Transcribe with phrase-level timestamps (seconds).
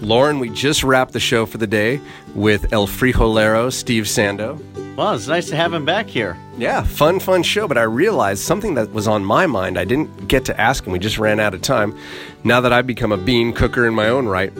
[0.00, 2.00] Lauren, we just wrapped the show for the day
[2.34, 4.60] with El Frijolero, Steve Sando.
[4.96, 6.38] Well, it's nice to have him back here.
[6.56, 7.68] Yeah, fun, fun show.
[7.68, 9.78] But I realized something that was on my mind.
[9.78, 10.92] I didn't get to ask him.
[10.92, 11.96] We just ran out of time.
[12.44, 14.52] Now that I've become a bean cooker in my own right,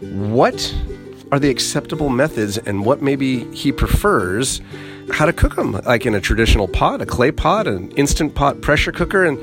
[0.00, 0.74] what
[1.32, 4.60] are the acceptable methods and what maybe he prefers
[5.10, 5.72] how to cook them?
[5.72, 9.38] Like in a traditional pot, a clay pot, an instant pot pressure cooker, and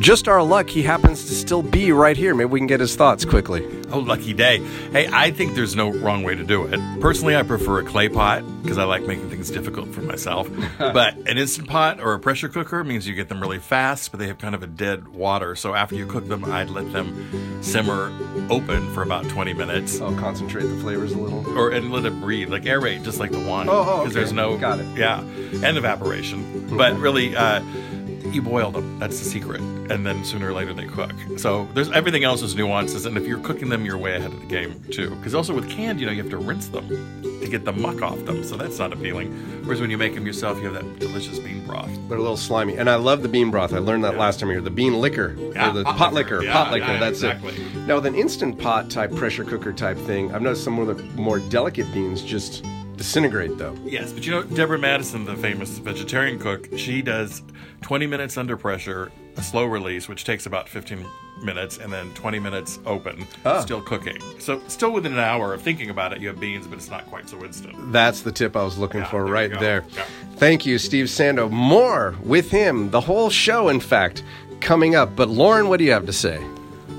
[0.00, 2.34] just our luck, he happens to still be right here.
[2.34, 3.66] Maybe we can get his thoughts quickly.
[3.90, 4.58] Oh, lucky day.
[4.90, 6.80] Hey, I think there's no wrong way to do it.
[7.00, 10.50] Personally, I prefer a clay pot because I like making things difficult for myself.
[10.78, 14.18] but an instant pot or a pressure cooker means you get them really fast, but
[14.18, 15.54] they have kind of a dead water.
[15.54, 18.12] So after you cook them, I'd let them simmer
[18.50, 20.00] open for about 20 minutes.
[20.00, 21.46] I'll concentrate the flavors a little.
[21.56, 23.68] Or and let it breathe, like aerate, just like the wine.
[23.68, 24.86] Oh, oh, Because there's no Got it.
[24.96, 26.76] Yeah, and evaporation.
[26.76, 27.60] But really, uh,
[28.24, 28.98] you boil them.
[28.98, 29.60] That's the secret.
[29.60, 31.12] And then sooner or later they cook.
[31.36, 33.06] So there's everything else is nuances.
[33.06, 35.10] And if you're cooking them, you're way ahead of the game too.
[35.16, 36.88] Because also with canned, you know, you have to rinse them
[37.22, 38.42] to get the muck off them.
[38.44, 39.32] So that's not appealing.
[39.64, 41.90] Whereas when you make them yourself, you have that delicious bean broth.
[42.08, 42.76] They're a little slimy.
[42.76, 43.72] And I love the bean broth.
[43.72, 44.60] I learned that last time here.
[44.60, 45.36] The bean liquor.
[45.38, 46.42] Yeah, or the pot pot, liquor.
[46.42, 46.86] Yeah, pot liquor.
[46.86, 47.54] yeah, that's exactly.
[47.54, 47.86] it.
[47.86, 51.02] Now, with an instant pot type pressure cooker type thing, I've noticed some of the
[51.20, 52.64] more delicate beans just
[52.96, 53.76] disintegrate though.
[53.84, 57.42] Yes, but you know, Deborah Madison, the famous vegetarian cook, she does
[57.82, 61.04] 20 minutes under pressure, a slow release, which takes about 15
[61.42, 63.60] minutes, and then 20 minutes open, Ah.
[63.60, 64.16] still cooking.
[64.38, 67.04] So, still within an hour of thinking about it, you have beans, but it's not
[67.06, 67.92] quite so instant.
[67.92, 69.84] That's the tip I was looking Yeah, for there right there.
[69.94, 70.02] Yeah.
[70.36, 71.50] Thank you, Steve Sando.
[71.50, 74.22] More with him, the whole show, in fact,
[74.60, 75.14] coming up.
[75.14, 76.40] But Lauren, what do you have to say?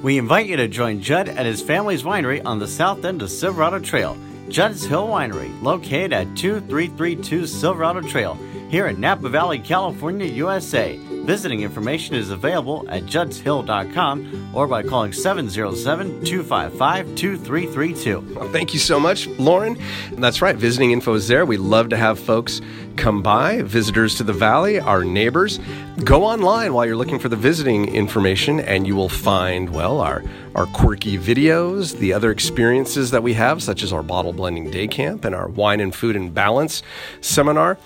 [0.04, 3.32] We invite you to join Judd at his family's winery on the south end of
[3.32, 4.16] Silverado Trail.
[4.50, 8.36] Judd's Hill Winery, located at 2332 Silverado Trail,
[8.70, 11.00] here in Napa Valley, California, USA.
[11.28, 18.34] Visiting information is available at juddshill.com or by calling 707 255 2332.
[18.34, 19.78] Well, thank you so much, Lauren.
[20.14, 21.46] That's right, visiting info is there.
[21.46, 22.62] We love to have folks
[22.96, 25.60] come by, visitors to the valley, our neighbors.
[26.06, 30.24] Go online while you're looking for the visiting information, and you will find, well, our,
[30.56, 34.88] our quirky videos, the other experiences that we have, such as our bottle blending day
[34.88, 36.84] camp and our wine and food and balance
[37.20, 37.78] seminar,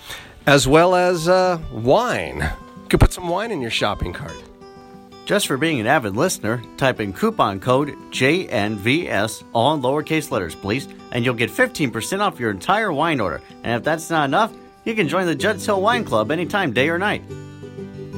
[0.46, 2.48] as well as uh, wine.
[2.92, 4.36] Could put some wine in your shopping cart.
[5.24, 10.54] Just for being an avid listener, type in coupon code JNVS, all in lowercase letters,
[10.54, 13.40] please, and you'll get 15% off your entire wine order.
[13.64, 14.52] And if that's not enough,
[14.84, 17.22] you can join the Judd's Hill Wine Club anytime, day or night.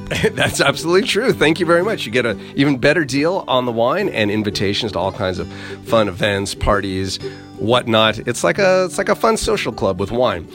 [0.33, 1.33] That's absolutely true.
[1.33, 2.05] Thank you very much.
[2.05, 5.51] You get an even better deal on the wine and invitations to all kinds of
[5.85, 7.17] fun events, parties,
[7.59, 8.19] whatnot.
[8.29, 10.49] It's like a it's like a fun social club with wine.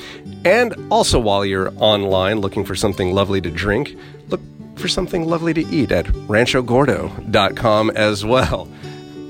[0.46, 3.96] And also while you're online looking for something lovely to drink,
[4.28, 4.42] look
[4.76, 8.66] for something lovely to eat at ranchogordo.com as well.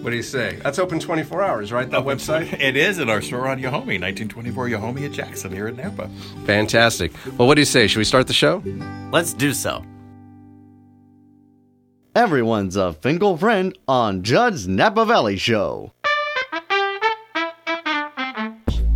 [0.01, 0.57] What do you say?
[0.63, 1.90] That's open 24 hours, right?
[1.90, 2.53] That website?
[2.59, 6.09] It is in our store on Yajome, 1924 Yajome at Jackson here in Napa.
[6.46, 7.12] Fantastic.
[7.38, 7.88] Well, what do you say?
[7.88, 8.63] Should we start the show?
[9.12, 9.84] Let's do so.
[12.16, 15.94] Everyone's a Finkel friend on Judd's Napa Valley Show.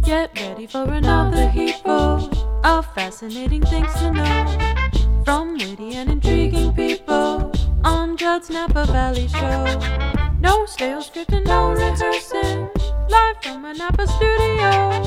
[0.02, 2.32] Get ready for another heapful
[2.66, 7.52] of fascinating things to know from witty and intriguing people
[7.84, 9.80] on Judd's Napa Valley Show.
[10.40, 12.68] No stale script and no rehearsing,
[13.10, 15.04] live from a Napa studio.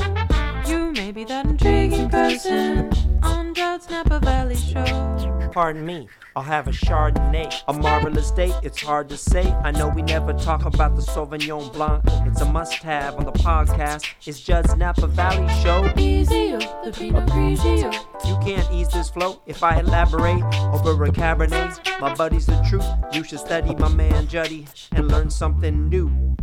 [0.65, 2.89] You may be that intriguing person
[3.23, 5.49] on Napa Valley Show.
[5.51, 7.51] Pardon me, I'll have a Chardonnay.
[7.67, 9.51] A marvelous day, it's hard to say.
[9.63, 12.03] I know we never talk about the Sauvignon Blanc.
[12.27, 14.05] It's a must have on the podcast.
[14.25, 15.91] It's Judd's Napa Valley Show.
[15.97, 17.91] Easier, the Pinot Grigio.
[18.27, 21.99] You can't ease this flow if I elaborate over a Cabernet.
[21.99, 22.85] My buddy's the truth.
[23.13, 26.35] You should study my man Juddy and learn something new.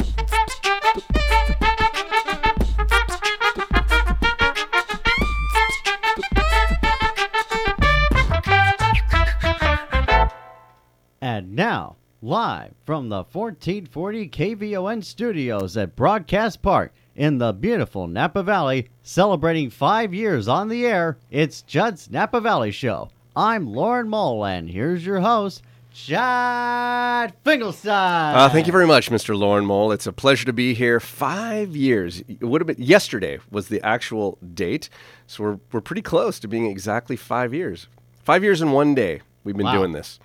[11.44, 18.42] And now, live from the 1440 KVON studios at Broadcast Park in the beautiful Napa
[18.42, 23.10] Valley, celebrating five years on the air, it's Judd's Napa Valley Show.
[23.36, 25.60] I'm Lauren Mole, and here's your host,
[25.92, 28.34] Judd Finkelstein.
[28.36, 29.36] Uh, thank you very much, Mr.
[29.38, 29.92] Lauren Mole.
[29.92, 30.98] It's a pleasure to be here.
[30.98, 32.22] Five years.
[32.26, 34.88] It would have been yesterday was the actual date,
[35.26, 37.86] so we're we're pretty close to being exactly five years.
[38.22, 39.20] Five years in one day.
[39.44, 39.74] We've been Wow.
[39.74, 40.18] doing this.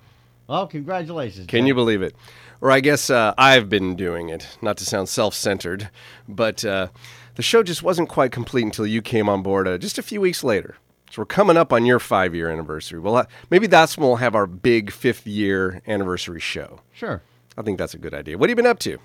[0.50, 1.46] Well, congratulations.
[1.46, 1.68] Can Judd.
[1.68, 2.16] you believe it?
[2.60, 4.58] Or I guess uh, I've been doing it.
[4.60, 5.90] Not to sound self-centered,
[6.28, 6.88] but uh,
[7.36, 10.20] the show just wasn't quite complete until you came on board uh, just a few
[10.20, 10.74] weeks later.
[11.12, 12.98] So we're coming up on your five-year anniversary.
[12.98, 16.80] Well, uh, maybe that's when we'll have our big fifth-year anniversary show.
[16.92, 17.22] Sure.
[17.56, 18.36] I think that's a good idea.
[18.36, 18.98] What have you been up to?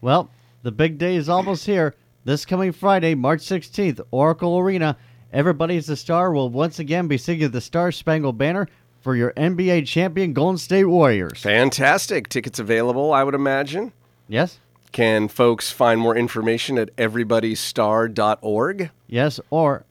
[0.00, 0.28] Well,
[0.64, 1.94] The big day is almost here.
[2.24, 4.96] This coming Friday, March 16th, Oracle Arena.
[5.32, 8.66] Everybody's a Star will once again be singing the Star Spangled Banner
[9.00, 11.40] for your NBA champion Golden State Warriors.
[11.40, 12.28] Fantastic.
[12.28, 13.92] Tickets available, I would imagine.
[14.28, 14.60] Yes?
[14.92, 18.90] Can folks find more information at everybodystar.org?
[19.06, 19.84] Yes, or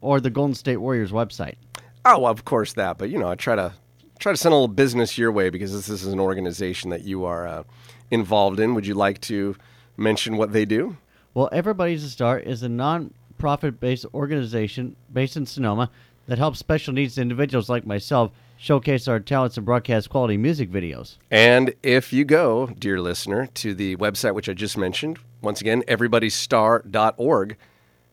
[0.00, 1.56] or the Golden State Warriors website.
[2.04, 2.98] Oh, of course that.
[2.98, 3.72] But you know, I try to
[4.18, 7.24] try to send a little business your way because this, is an organization that you
[7.24, 7.62] are uh,
[8.10, 8.74] involved in.
[8.74, 9.56] Would you like to
[9.96, 10.96] mention what they do?
[11.32, 15.90] Well, Everybody's a Star is a non-profit based organization based in Sonoma
[16.26, 21.16] that helps special needs individuals like myself showcase our talents and broadcast quality music videos.
[21.30, 25.82] And if you go, dear listener, to the website which I just mentioned, once again,
[25.88, 27.56] everybodystar.org,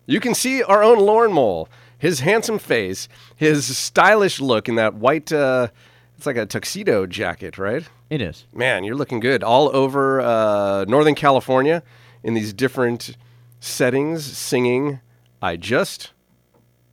[0.06, 1.68] you can see our own Lauren Mole,
[1.98, 5.68] his handsome face, his stylish look in that white, uh,
[6.16, 7.84] it's like a tuxedo jacket, right?
[8.10, 8.46] It is.
[8.54, 9.44] Man, you're looking good.
[9.44, 11.84] All over uh, Northern California
[12.24, 13.18] in these different
[13.60, 15.02] settings, singing,
[15.42, 16.14] I just.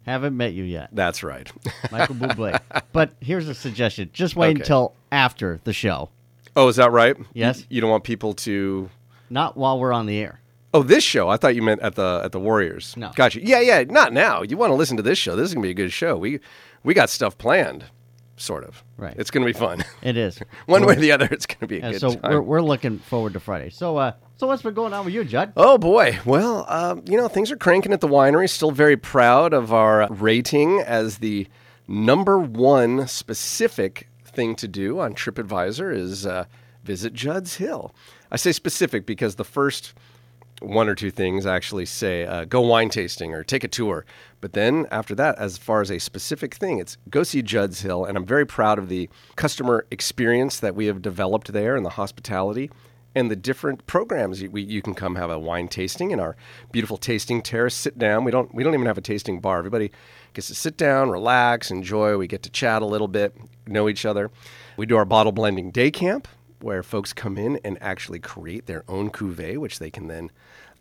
[0.07, 0.91] Haven't met you yet.
[0.93, 1.51] That's right.
[1.91, 2.59] Michael Bublé.
[2.93, 4.11] But here's a suggestion.
[4.13, 4.61] Just wait Okay.
[4.61, 6.11] until after the show.
[6.57, 7.17] oh, is that right?
[7.33, 7.61] Yes.
[7.61, 8.91] You, you don't want people to.
[9.31, 10.41] Not while we're on the air.
[10.75, 11.29] Oh, this show.
[11.29, 12.97] I thought you meant at the at the Warriors.
[12.97, 13.13] No.
[13.15, 13.41] Gotcha.
[13.45, 13.85] Yeah, yeah.
[13.85, 14.43] Not now.
[14.43, 15.37] You want to listen to this show.
[15.37, 16.17] This is gonna be a good show.
[16.17, 16.41] We
[16.83, 17.85] we got stuff planned,
[18.37, 18.83] sort of.
[18.97, 19.15] Right.
[19.17, 19.85] It's gonna be fun.
[20.03, 20.39] It is.
[20.67, 22.33] One way or the other, it's gonna be a And good so time.
[22.33, 23.71] we're, we're looking forward to Friday.
[23.71, 25.53] So uh so what's been going on with you, Judd?
[25.57, 26.19] Oh boy.
[26.25, 28.51] Well, um, you know, things are cranking at the winery.
[28.51, 31.47] Still very proud of our rating as the
[31.87, 36.47] number one specific thing to do on TripAdvisor is uh,
[36.83, 37.95] visit Judd's Hill.
[38.33, 39.95] I say specific because the first
[40.67, 44.05] one or two things actually say uh, go wine tasting or take a tour.
[44.41, 48.05] But then after that, as far as a specific thing, it's go see Judd's Hill.
[48.05, 51.91] And I'm very proud of the customer experience that we have developed there and the
[51.91, 52.71] hospitality
[53.15, 56.37] and the different programs you, we, you can come have a wine tasting in our
[56.73, 57.75] beautiful tasting terrace.
[57.75, 58.25] Sit down.
[58.25, 59.59] We don't we don't even have a tasting bar.
[59.59, 59.91] Everybody
[60.33, 62.17] gets to sit down, relax, enjoy.
[62.17, 63.35] We get to chat a little bit,
[63.67, 64.31] know each other.
[64.77, 66.27] We do our bottle blending day camp
[66.61, 70.31] where folks come in and actually create their own cuvee, which they can then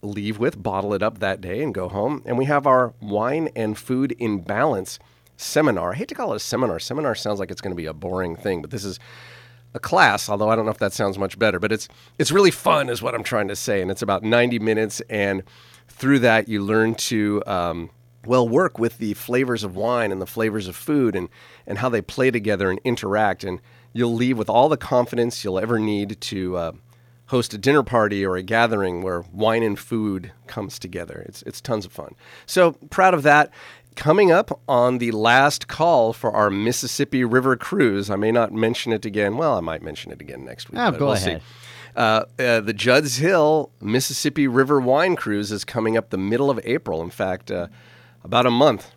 [0.03, 2.21] leave with, bottle it up that day, and go home.
[2.25, 4.99] And we have our wine and food in balance
[5.37, 5.93] seminar.
[5.93, 6.79] I hate to call it a seminar.
[6.79, 8.99] Seminar sounds like it's going to be a boring thing, but this is
[9.73, 11.87] a class, although I don't know if that sounds much better, but it's
[12.19, 15.43] it's really fun, is what I'm trying to say, and it's about 90 minutes, and
[15.87, 17.89] through that you learn to um,
[18.25, 21.29] well work with the flavors of wine and the flavors of food, and
[21.65, 23.59] and how they play together and interact, and
[23.93, 26.55] you'll leave with all the confidence you'll ever need to.
[26.55, 26.71] Uh,
[27.33, 31.25] host a dinner party or a gathering where wine and food comes together.
[31.27, 32.13] It's it's tons of fun.
[32.45, 33.49] So proud of that.
[33.95, 38.93] Coming up on the last call for our Mississippi River cruise, I may not mention
[38.93, 39.35] it again.
[39.35, 40.79] Well, I might mention it again next week.
[40.79, 41.41] Oh, go we'll ahead.
[41.41, 41.47] See.
[41.95, 46.59] Uh, uh, the Judd's Hill Mississippi River Wine Cruise is coming up the middle of
[46.63, 47.01] April.
[47.01, 47.67] In fact, uh,
[48.23, 48.91] about a month,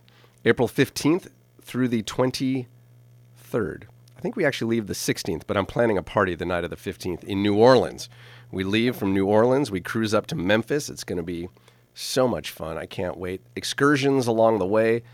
[0.44, 1.28] April 15th
[1.62, 3.84] through the 23rd.
[4.26, 6.70] I think we actually leave the 16th, but I'm planning a party the night of
[6.70, 8.08] the 15th in New Orleans.
[8.50, 10.90] We leave from New Orleans, we cruise up to Memphis.
[10.90, 11.48] It's going to be
[11.94, 12.76] so much fun.
[12.76, 13.40] I can't wait.
[13.54, 15.04] Excursions along the way,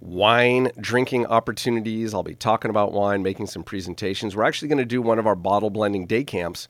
[0.00, 2.14] wine drinking opportunities.
[2.14, 4.34] I'll be talking about wine, making some presentations.
[4.34, 6.66] We're actually going to do one of our bottle blending day camps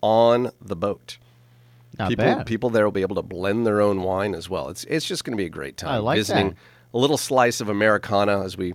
[0.00, 1.18] on the boat.
[1.98, 2.46] Not people, bad.
[2.46, 4.68] people there will be able to blend their own wine as well.
[4.68, 5.90] It's it's just going to be a great time.
[5.90, 6.56] I like visiting that.
[6.94, 8.74] a little slice of Americana as we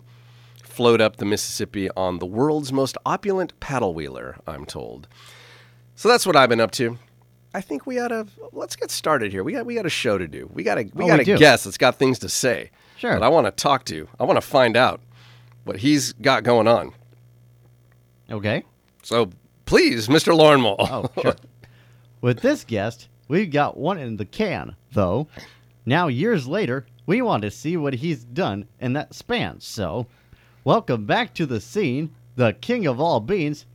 [0.78, 4.38] float up the Mississippi on the world's most opulent paddle wheeler.
[4.46, 5.08] I'm told.
[5.96, 7.00] So that's what I've been up to.
[7.56, 9.44] I think we ought to let's get started here.
[9.44, 10.48] We got we got a show to do.
[10.54, 12.70] We got a we Oh, got we a guest that's got things to say.
[12.96, 13.14] Sure.
[13.14, 14.08] That I want to talk to.
[14.20, 15.02] I want to find out
[15.64, 16.92] what he's got going on.
[18.30, 18.64] Okay.
[19.02, 19.32] So
[19.66, 20.36] please, Mr.
[20.38, 20.76] Lauren Mole.
[20.80, 21.36] Oh, sure.
[22.22, 25.28] With this guest, we've got one in the can, though.
[25.88, 29.60] Now, years later, we want to see what he's done in that span.
[29.62, 30.06] So,
[30.68, 33.66] welcome back to the scene, the king of all beans,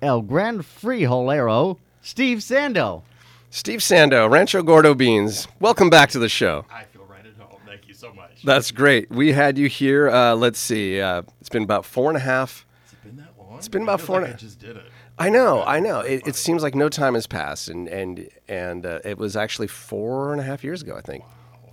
[0.00, 3.02] El Gran Frijolero, Steve Sando.
[3.50, 5.46] Steve Sando, Rancho Gordo Beans.
[5.60, 6.64] Welcome back to the show.
[6.70, 7.60] I feel right at home.
[7.66, 8.42] Thank you so much.
[8.42, 9.10] That's great.
[9.10, 10.08] We had you here.
[10.08, 10.98] Uh, let's see.
[10.98, 12.64] Uh, it's been about four and a half.
[12.84, 13.58] Has it been that long?
[13.58, 14.84] It's been about four and a- I just did it.
[15.18, 16.00] I know, I know.
[16.00, 19.66] It, it seems like no time has passed, and and and uh, it was actually
[19.66, 21.22] four and a half years ago, I think.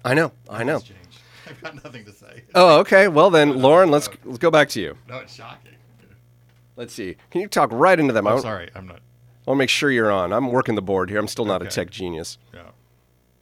[0.04, 0.82] I know, I know.
[1.50, 2.44] I've got nothing to say.
[2.56, 3.08] Oh, okay.
[3.08, 4.98] Well then, Lauren, let's let's go back to you.
[5.08, 5.74] No, it's shocking.
[6.76, 7.18] Let's see.
[7.32, 8.28] Can you talk right into them?
[8.28, 8.70] I I'm want sorry.
[8.76, 9.00] I'm not.
[9.48, 10.32] to make sure you're on.
[10.32, 11.20] I'm working the board here.
[11.20, 12.38] I'm still not a tech genius.
[12.54, 12.62] Yeah.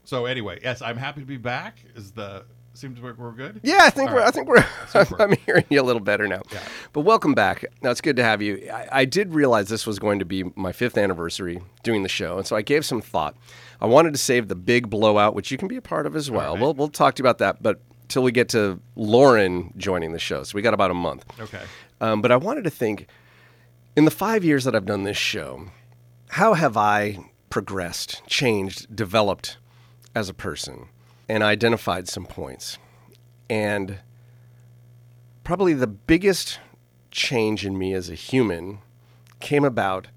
[0.06, 1.80] So anyway, yes, I'm happy to be back.
[1.96, 3.60] Is the seems like we're good.
[3.64, 4.22] Yeah, I think All we're.
[4.24, 4.66] I think we're.
[5.20, 6.42] I'm hearing you a little better now.
[6.52, 6.60] Yeah.
[6.94, 7.66] But welcome back.
[7.82, 8.70] Now it's good to have you.
[8.72, 12.38] I, I did realize this was going to be my fifth anniversary doing the show,
[12.38, 13.36] and so I gave some thought.
[13.82, 16.32] I wanted to save the big blowout, which you can be a part of as
[16.32, 16.54] well.
[16.54, 16.62] right.
[16.62, 20.20] We'll we'll talk to you about that, but till we get to Lauren joining the
[20.20, 21.26] show, so we got about a month.
[21.40, 21.64] Okay.
[22.02, 23.08] Um, but I wanted to think,
[23.96, 25.68] in the five years that I've done this show,
[26.30, 27.20] how have I
[27.50, 29.58] progressed, changed, developed
[30.14, 30.88] as a person,
[31.30, 32.78] and I identified some points?
[33.50, 34.00] And
[35.44, 36.60] probably the biggest
[37.12, 38.80] change in me as a human
[39.40, 40.08] came about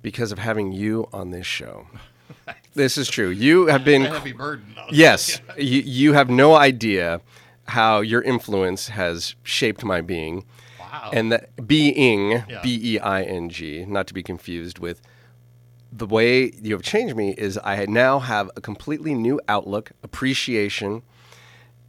[0.00, 1.88] because of having you on this show.
[2.74, 3.28] This is true.
[3.28, 4.72] You have been A heavy burden.
[4.74, 4.86] though.
[4.90, 7.20] Yes, you, you have no idea
[7.68, 10.44] how your influence has shaped my being.
[10.78, 11.10] Wow.
[11.12, 12.60] And that being, Yeah.
[12.62, 15.00] B E I N G, not to be confused with
[15.92, 21.02] the way you have changed me, is I now have a completely new outlook, appreciation,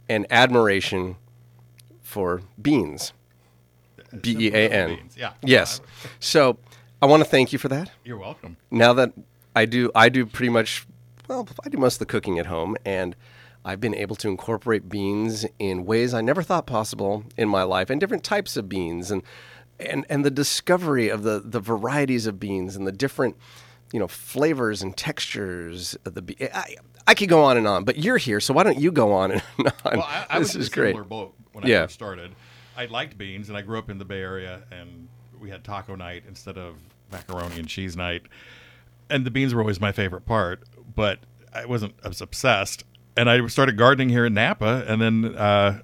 [0.08, 1.16] and admiration
[2.02, 3.12] for beans.
[4.22, 4.98] B E A N.
[5.16, 5.32] Yeah.
[5.42, 5.80] Yes.
[6.20, 6.58] So
[7.02, 8.56] I want to thank you for that You're welcome.
[8.70, 9.12] now that
[9.58, 10.86] I do, I do pretty much,
[11.28, 13.16] well, I do most of the cooking at home, and
[13.64, 17.90] I've been able to incorporate beans in ways I never thought possible in my life,
[17.90, 19.22] and different types of beans, and
[19.80, 23.36] and and the discovery of the the varieties of beans and the different,
[23.92, 26.36] you know, flavors and textures of the bean.
[26.54, 29.12] I, I could go on and on, but you're here, so why don't you go
[29.12, 29.72] on and on?
[29.98, 31.08] Well, I, I this was is in a great.
[31.08, 31.82] boat when I Yeah.
[31.82, 32.32] first started.
[32.76, 35.08] I liked beans, and I grew up in the Bay Area, and
[35.40, 36.76] we had taco night instead of
[37.10, 38.22] macaroni and cheese night.
[39.10, 40.62] And the beans were always my favorite part,
[40.94, 41.20] but
[41.54, 42.84] I wasn't I was obsessed.
[43.16, 45.80] And I started gardening here in Napa, and then uh,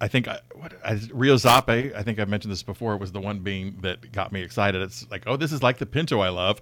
[0.00, 1.94] I think I, what I, Rio Zape.
[1.94, 2.96] I think I've mentioned this before.
[2.96, 4.80] Was the one bean that got me excited.
[4.82, 6.60] It's like, oh, this is like the pinto I love,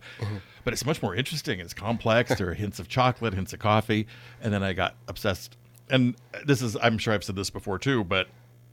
[0.65, 1.61] but it's much more interesting.
[1.61, 2.35] It's complex.
[2.37, 4.07] there are hints of chocolate, hints of coffee,
[4.41, 5.57] and then I got obsessed.
[5.91, 8.29] And this is, I'm sure I've said this before too, but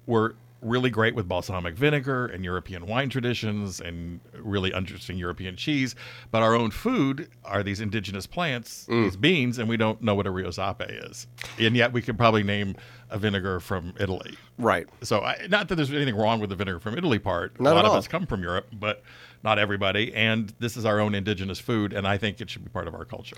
[0.06, 5.96] we're really great with balsamic vinegar and European wine traditions and really interesting European cheese.
[6.30, 9.04] But our own food are these indigenous plants, mm.
[9.04, 11.28] these beans, and we don't know what a Rio Zape is.
[11.60, 12.76] And yet we could probably name
[13.10, 14.38] a vinegar from Italy.
[14.58, 14.88] Right.
[15.02, 17.60] So, I, not that there's anything wrong with the vinegar from Italy part.
[17.60, 19.04] Not a lot of us come from Europe, but
[19.44, 20.14] not everybody.
[20.14, 22.94] And this is our own indigenous food, and I think it should be part of
[22.94, 23.36] our culture.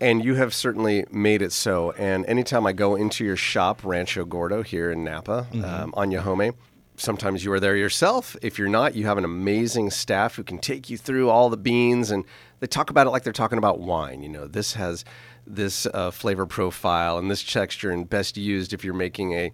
[0.00, 1.92] And you have certainly made it so.
[1.92, 6.54] And anytime I go into your shop, Rancho Gordo here in Napa, um, on Yajome,
[6.96, 8.36] sometimes you are there yourself.
[8.42, 11.56] If you're not, you have an amazing staff who can take you through all the
[11.56, 12.24] beans, and
[12.60, 14.22] they talk about it like they're talking about wine.
[14.22, 15.04] You know, this has
[15.46, 19.52] this uh, flavor profile and this texture, and best used if you're making a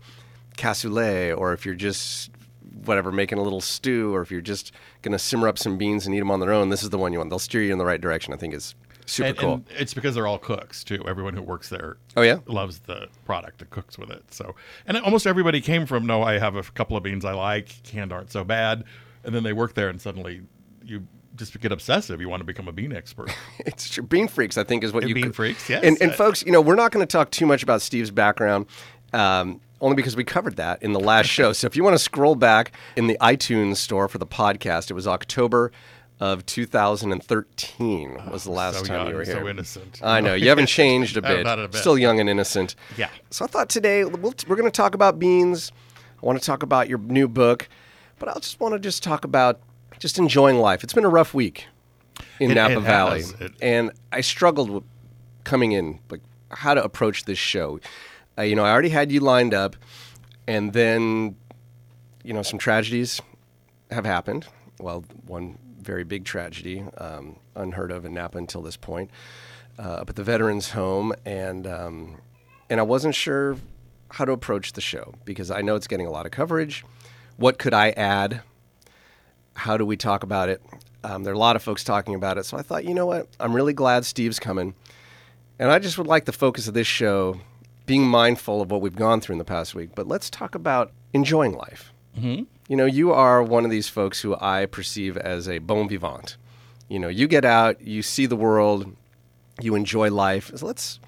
[0.57, 2.31] cassoulet or if you're just
[2.85, 4.73] whatever making a little stew or if you're just
[5.03, 6.99] going to simmer up some beans and eat them on their own this is the
[6.99, 8.75] one you want they'll steer you in the right direction i think it's
[9.07, 11.03] super and, cool and it's because they're all cooks too.
[11.09, 12.39] Everyone who works there, Oh, yeah?
[12.47, 14.23] loves the product and cooks with it.
[14.33, 14.55] So,
[14.87, 16.07] and almost everybody came from.
[16.07, 17.83] No, I have a couple of beans I like.
[17.83, 18.85] Canned aren't so bad.
[19.25, 20.43] And then they work there, and suddenly
[20.85, 22.21] you just get obsessive.
[22.21, 23.35] You want to become a bean expert.
[23.67, 24.05] It's true.
[24.05, 25.83] Bean freaks, I think, is what you Bean could- freaks, yes.
[25.83, 28.67] And, and folks, you know, we're not going to talk too much about Steve's background,
[29.13, 31.53] um, only because we covered that in the last show.
[31.53, 34.95] So if you want to scroll back in the iTunes store for the podcast, it
[34.95, 35.73] was October
[36.21, 39.49] of 2013 ah, was the last so time you young, were so here.
[39.49, 40.01] innocent.
[40.03, 41.45] I know you haven't changed a oh, bit.
[41.45, 41.81] Not a bit.
[41.81, 42.75] Still young and innocent.
[42.99, 43.09] Yeah.
[43.31, 45.73] So I thought today we'll, we're going to talk about beans.
[46.23, 47.69] I want to talk about your new book,
[48.19, 49.61] but I just want to just talk about
[49.99, 50.85] just enjoying life.
[50.85, 51.67] It's been a rough week
[52.39, 53.25] in It- Napa it Valley,
[53.63, 54.85] and I struggled with
[55.45, 56.21] coming in, like
[56.51, 57.81] how to approach this show.
[58.45, 59.77] You know, I already had you lined up,
[60.47, 61.37] and then
[62.25, 63.21] you know some tragedies
[63.91, 64.47] have happened.
[64.79, 69.11] Well, one very big tragedy, um, unheard of in Napa until this point,
[69.79, 72.21] uh, up at the Veterans Home, and um,
[72.69, 73.57] and I wasn't sure
[74.11, 76.85] how to approach the show because I know it's getting a lot of coverage.
[77.37, 78.43] What could I add?
[79.55, 80.63] How do we talk about it?
[81.03, 83.07] Um, there are a lot of folks talking about it, so I thought, you know
[83.07, 83.29] what?
[83.39, 84.75] I'm really glad Steve's coming,
[85.59, 87.41] and I just would like the focus of this show
[87.91, 89.91] being mindful of what we've gone through in the past week.
[89.97, 91.93] But let's talk about enjoying life.
[92.69, 96.37] You know, you are one of these folks who I perceive as a bon vivant.
[96.89, 98.95] You know, you get out, you see the world,
[99.61, 100.53] you enjoy life.
[100.55, 101.01] So let's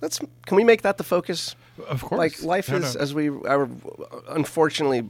[0.00, 1.56] let's can we make that the focus?
[1.88, 2.18] Of course.
[2.18, 3.00] Like life No, is, no.
[3.02, 3.68] as we are
[4.28, 5.02] unfortunately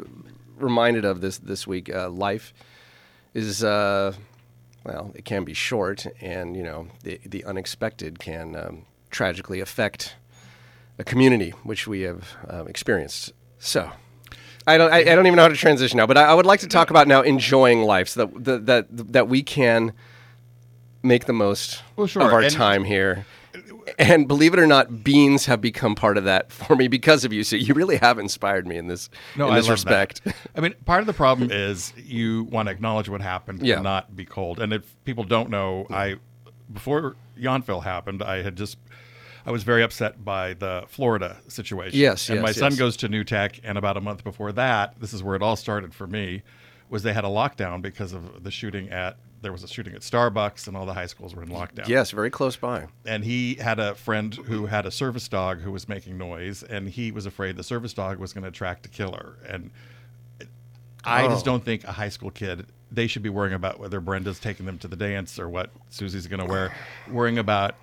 [0.58, 1.94] reminded of this this week.
[1.94, 2.52] Uh, life
[3.34, 4.14] is uh,
[4.84, 10.16] well, it can be short, and you know the the unexpected can um, tragically affect
[11.00, 13.32] a community, which we have uh, experienced.
[13.58, 13.90] So.
[14.66, 14.92] I don't.
[14.92, 16.68] I, I don't even know how to transition now, but I, I would like to
[16.68, 18.66] talk about now enjoying life, so that that
[18.96, 19.92] that, that we can
[21.02, 23.24] make the most Well, sure, of our and- time here,
[23.98, 27.32] And believe it or not, beans have become part of that for me because of
[27.32, 27.42] you.
[27.42, 30.22] So you really have inspired me in this No, in this respect.
[30.24, 30.36] That.
[30.54, 33.76] I mean, part of the problem is you want to acknowledge what happened Yeah.
[33.76, 34.60] and not be cold.
[34.60, 36.16] And if people don't know, I
[36.72, 38.76] before Yountville happened, I had just
[39.46, 41.98] I was very upset by the Florida situation.
[41.98, 42.78] Yes, and yes, my son yes.
[42.78, 45.56] goes to New Tech, and about a month before that, this is where it all
[45.56, 46.42] started for me.
[46.88, 50.02] Was they had a lockdown because of the shooting at there was a shooting at
[50.02, 52.88] Starbucks, and all the high schools were in lockdown Yes, very close by.
[53.06, 56.88] and he had a friend who had a service dog who was making noise, and
[56.90, 59.36] he was afraid the service dog was going to attract a killer.
[59.48, 59.70] And
[61.04, 61.28] I oh.
[61.28, 61.52] just Oh.
[61.52, 64.76] don't think a high school kid they should be worrying about whether Brenda's taking them
[64.78, 66.74] to the dance or what Susie's going to wear.
[67.08, 67.76] Worrying about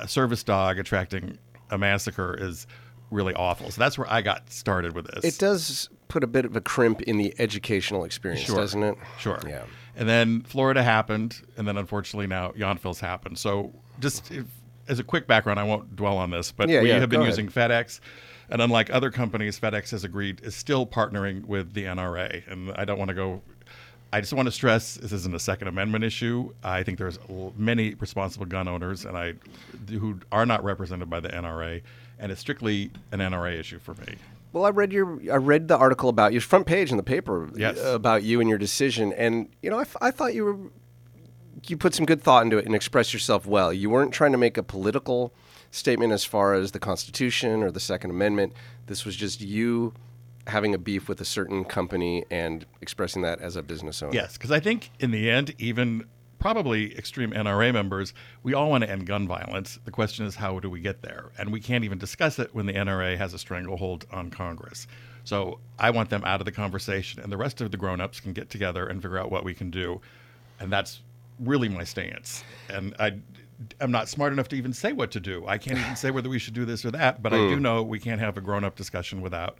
[0.00, 1.38] a service dog attracting
[1.70, 2.66] a massacre is
[3.10, 3.70] really awful.
[3.70, 5.24] So that's where I got started with this.
[5.24, 8.56] It does put a bit of a crimp in the educational experience, Sure.
[8.56, 8.96] doesn't it?
[9.18, 9.38] Sure.
[9.46, 9.64] Yeah.
[9.96, 13.38] And then Florida happened, and then unfortunately now Yountville's happened.
[13.38, 14.46] So just if,
[14.88, 17.22] as a quick background, I won't dwell on this, but Yeah, we yeah, have been
[17.22, 18.00] using FedEx,
[18.48, 22.84] and unlike other companies, FedEx has agreed is still partnering with the NRA, and I
[22.84, 23.42] don't want to go.
[24.12, 26.52] I just want to stress this isn't a Second Amendment issue.
[26.64, 27.18] I think there's
[27.56, 29.34] many responsible gun owners, and I
[29.88, 31.82] who are not represented by the NRA,
[32.18, 34.16] and it's strictly an NRA issue for me.
[34.52, 37.48] Well, I read your I read the article about you, front page in the paper
[37.54, 37.78] Yes.
[37.78, 40.56] Uh, about you and your decision, and you know I, f- I thought you were
[41.68, 43.72] you put some good thought into it and expressed yourself well.
[43.72, 45.32] You weren't trying to make a political
[45.70, 48.54] statement as far as the Constitution or the Second Amendment.
[48.86, 49.92] This was just you
[50.50, 54.14] having a beef with a certain company and expressing that as a business owner.
[54.14, 56.04] Yes, because I think in the end, even
[56.40, 59.78] probably extreme NRA members, we all want to end gun violence.
[59.84, 61.30] The question is, how do we get there?
[61.38, 64.88] And we can't even discuss it when the NRA has a stranglehold on Congress.
[65.22, 68.32] So I want them out of the conversation, and the rest of the grown-ups can
[68.32, 70.00] get together and figure out what we can do.
[70.58, 71.02] And that's
[71.38, 72.42] really my stance.
[72.70, 73.12] And I,
[73.80, 75.46] I'm not smart enough to even say what to do.
[75.46, 77.22] I can't even say whether we should do this or that.
[77.22, 77.60] But I do mm.
[77.60, 79.58] know we can't have a grown-up discussion without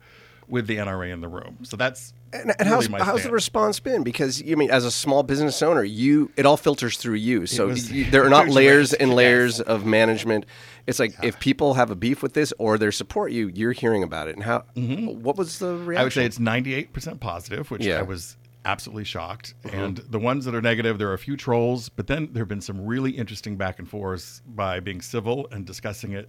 [0.50, 1.59] with the NRA in the room.
[1.62, 4.02] So that's And, and really how's, how's the response been?
[4.02, 7.47] Because you mean as a small business owner, you it all filters through you.
[7.47, 9.16] So was- you, there are not layers and yes.
[9.16, 10.47] layers of management.
[10.87, 14.02] It's like if people have a beef with this or they support you, you're hearing
[14.02, 14.34] about it.
[14.34, 14.65] And how?
[14.75, 15.86] What was the reaction?
[15.86, 15.99] Mm-hmm.
[15.99, 17.95] I would say it's 98% positive, which Yeah.
[17.95, 18.00] Mm-hmm.
[18.00, 19.54] I was absolutely shocked.
[19.73, 22.49] And the ones that are negative, there are a few trolls, but then there have
[22.49, 26.28] been some really interesting back and forths by being civil and discussing it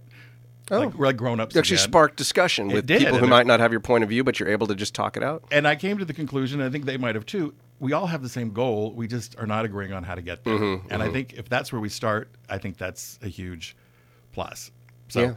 [0.70, 1.56] like, like grown ups.
[1.56, 4.24] Actually sparked discussion It with did, people who might not have your point of view,
[4.24, 5.44] but you're able to just talk it out.
[5.50, 7.54] And I came to the conclusion, and I think they might have too.
[7.80, 8.92] We all have the same goal.
[8.92, 10.54] We just are not agreeing on how to get there.
[10.54, 13.76] Mm-hmm, and I think if that's where we start, I think that's a huge
[14.32, 14.70] plus.
[15.08, 15.34] So Yeah.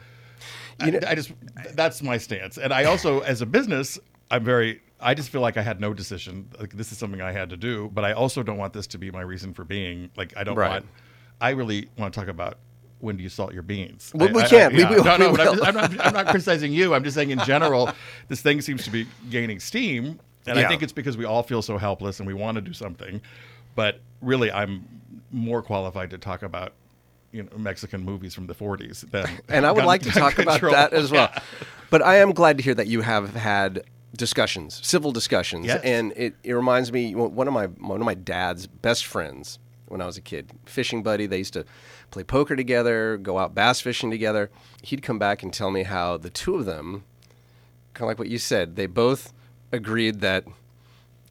[0.80, 1.32] I, I just
[1.74, 2.58] that's my stance.
[2.58, 3.98] And I also, as a business,
[4.30, 4.82] I'm very.
[5.00, 6.50] I just feel like I had no decision.
[6.60, 8.98] Like this is something I had to do, but I also don't want this to
[8.98, 10.10] be my reason for being.
[10.16, 10.70] Like I don't Right.
[10.70, 10.86] want.
[11.42, 12.58] I really want to talk about
[13.00, 14.12] when do you salt your beans.
[14.16, 14.74] Well, I- we I- I- can.
[14.74, 14.90] We yeah.
[14.90, 15.04] will.
[15.04, 16.94] No, no, We I'm, just, I'm, not, I'm not criticizing you.
[16.94, 17.92] I'm just saying in general,
[18.30, 20.66] this thing seems to be gaining steam, and Yeah.
[20.66, 23.22] I think it's because we all feel so helpless and we want to do something.
[23.76, 24.86] But really, I'm
[25.32, 26.74] more qualified to talk about
[27.32, 30.40] you know Mexican movies from the 40s than And I would gun- like to talk
[30.40, 31.30] about that as well.
[31.36, 31.42] Yeah.
[31.90, 33.84] But I am glad to hear that you have had
[34.16, 35.82] discussions, civil discussions, Yes.
[35.84, 39.60] and it, it reminds me one of my one of my dad's best friends
[39.96, 41.26] when I was a kid, fishing buddy.
[41.26, 41.64] They used to
[42.12, 44.52] play poker together, go out bass fishing together.
[44.84, 47.06] He'd come back and tell me how the two of them,
[47.94, 49.32] kind of like what you said, they both
[49.72, 50.44] agreed that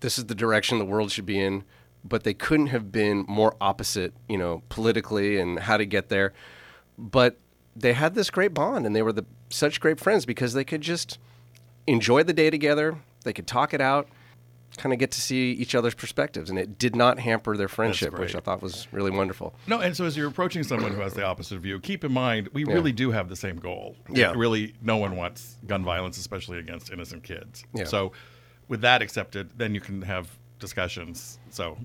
[0.01, 1.65] this is the direction the world should be in,
[2.03, 6.33] but they couldn't have been more opposite, you know, politically and how to get there.
[6.97, 7.37] But
[7.77, 10.81] they had this great bond and they were the such great friends because they could
[10.81, 11.19] just
[11.87, 12.97] enjoy the day together.
[13.25, 14.09] They could talk it out,
[14.77, 18.19] kind of get to see each other's perspectives, and it did not hamper their friendship,
[18.19, 19.55] which I thought was really wonderful.
[19.67, 22.49] No, and so as you're approaching someone who has the opposite view, keep in mind
[22.53, 23.97] we really do have the same goal.
[24.11, 24.33] Yeah.
[24.35, 27.65] really, no one wants gun violence, especially against innocent kids.
[27.73, 27.85] Yeah.
[27.85, 28.13] So,
[28.69, 31.39] with that accepted, then you can have discussions.
[31.51, 31.79] So.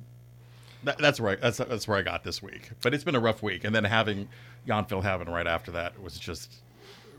[0.86, 3.20] That, that's where I, that's that's where I got this week, but it's been a
[3.20, 4.30] rough week, and then having
[4.66, 6.54] Yountville happen right after that was just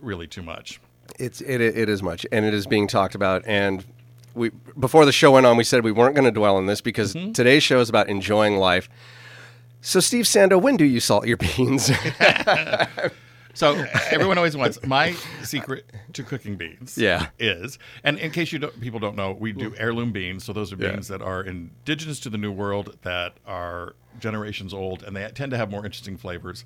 [0.01, 0.81] really too much.
[1.19, 3.43] It's it, it is much, and it is being talked about.
[3.47, 3.85] And
[4.35, 6.81] we before the show went on, we said we weren't going to dwell on this
[6.81, 7.33] because mm-hmm.
[7.33, 8.89] today's show is about enjoying life.
[9.83, 11.91] So, Steve Sando, when do you salt your beans?
[13.55, 13.75] So
[14.11, 15.13] everyone always wants my
[15.43, 16.97] secret to cooking beans.
[16.97, 17.27] Yeah.
[17.39, 20.45] is and in case you don't, people don't know, we do heirloom beans.
[20.45, 20.93] So those are Yeah.
[20.93, 25.51] beans that are indigenous to the New World that are generations old, and they tend
[25.51, 26.65] to have more interesting flavors.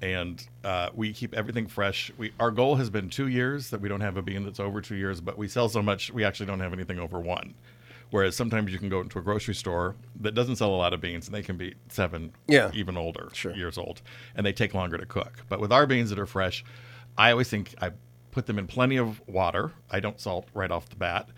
[0.00, 2.12] And uh, we keep everything fresh.
[2.18, 4.80] We our goal has been two years that we don't have a bean that's over
[4.80, 7.54] two years, but we sell so much we actually don't have anything over one.
[8.10, 11.00] Whereas sometimes you can go into a grocery store that doesn't sell a lot of
[11.00, 12.70] beans, and they can be seven, Yeah.
[12.72, 13.54] even older, Sure.
[13.54, 14.00] years old,
[14.34, 15.44] and they take longer to cook.
[15.50, 16.64] But with our beans that are fresh,
[17.18, 17.90] I always think I
[18.30, 19.72] put them in plenty of water.
[19.90, 21.28] I don't salt right off the bat.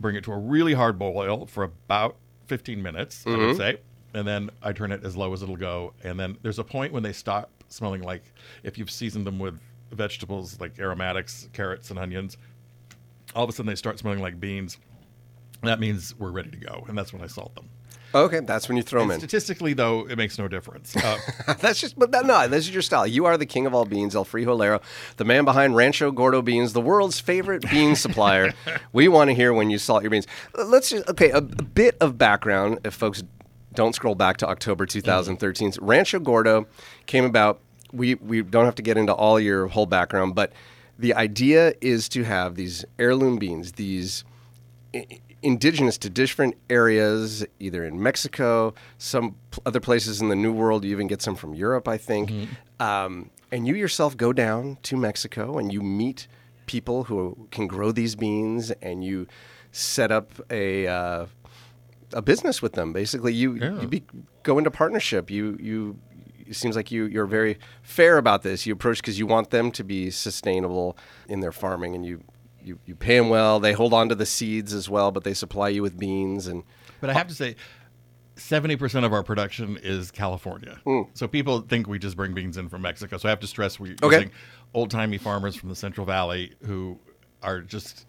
[0.00, 2.16] Bring it to a really hard boil for about
[2.46, 3.76] 15 minutes, I would say,
[4.14, 5.92] and then I turn it as low as it'll go.
[6.02, 8.22] And then there's a point when they stop smelling like
[8.62, 9.58] if you've seasoned them with
[9.92, 12.36] vegetables like aromatics, carrots, and onions.
[13.34, 14.78] All of a sudden, they start smelling like beans.
[15.62, 17.68] That means we're ready to go, and that's when I salt them.
[18.14, 19.18] Okay, that's when you throw them in.
[19.18, 20.96] Statistically, though, it makes no difference.
[21.08, 23.06] Uh, That's just, but that, no, this is your style.
[23.06, 24.82] You are the king of all beans, El Frijolero,
[25.16, 28.52] the man behind Rancho Gordo Beans, the world's favorite bean supplier.
[28.92, 30.26] we want to hear when you salt your beans.
[30.54, 33.22] Let's just, okay, a, a bit of background if folks
[33.78, 35.74] don't scroll back to October 2013.
[35.80, 36.66] Rancho Gordo
[37.06, 37.60] came about.
[37.92, 40.52] We, we don't have to get into all your whole background, but
[40.98, 44.24] the idea is to have these heirloom beans, these
[45.42, 50.84] indigenous to different areas, either in Mexico, some other places in the New World.
[50.84, 52.32] You even get some from Europe, I think.
[52.80, 56.26] Um, and you yourself go down to Mexico and you meet
[56.66, 59.28] people who can grow these beans, and you
[59.70, 61.26] set up a uh,
[62.12, 62.92] a business with them.
[62.92, 63.80] Basically, you Yeah.
[63.80, 64.04] you be,
[64.42, 65.30] go into partnership.
[65.30, 65.98] You you.
[66.46, 68.64] It seems like you you're very fair about this.
[68.66, 70.96] You approach because you want them to be sustainable
[71.28, 72.22] in their farming, and you
[72.62, 73.60] you, you pay them well.
[73.60, 76.64] They hold on to the seeds as well, but they supply you with beans and
[77.00, 77.54] But I have to say,
[78.36, 80.80] seventy percent of our production is California.
[80.86, 81.08] Mm.
[81.14, 83.16] So people think we just bring beans in from Mexico.
[83.18, 84.16] So I have to stress we're Okay.
[84.16, 84.30] using
[84.74, 86.98] old timey farmers from the Central Valley who
[87.42, 88.06] are just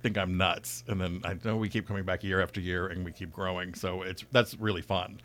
[0.00, 0.84] think I'm nuts.
[0.88, 3.74] And then I know we keep coming back year after year and we keep growing.
[3.74, 5.20] So it's that's really fun.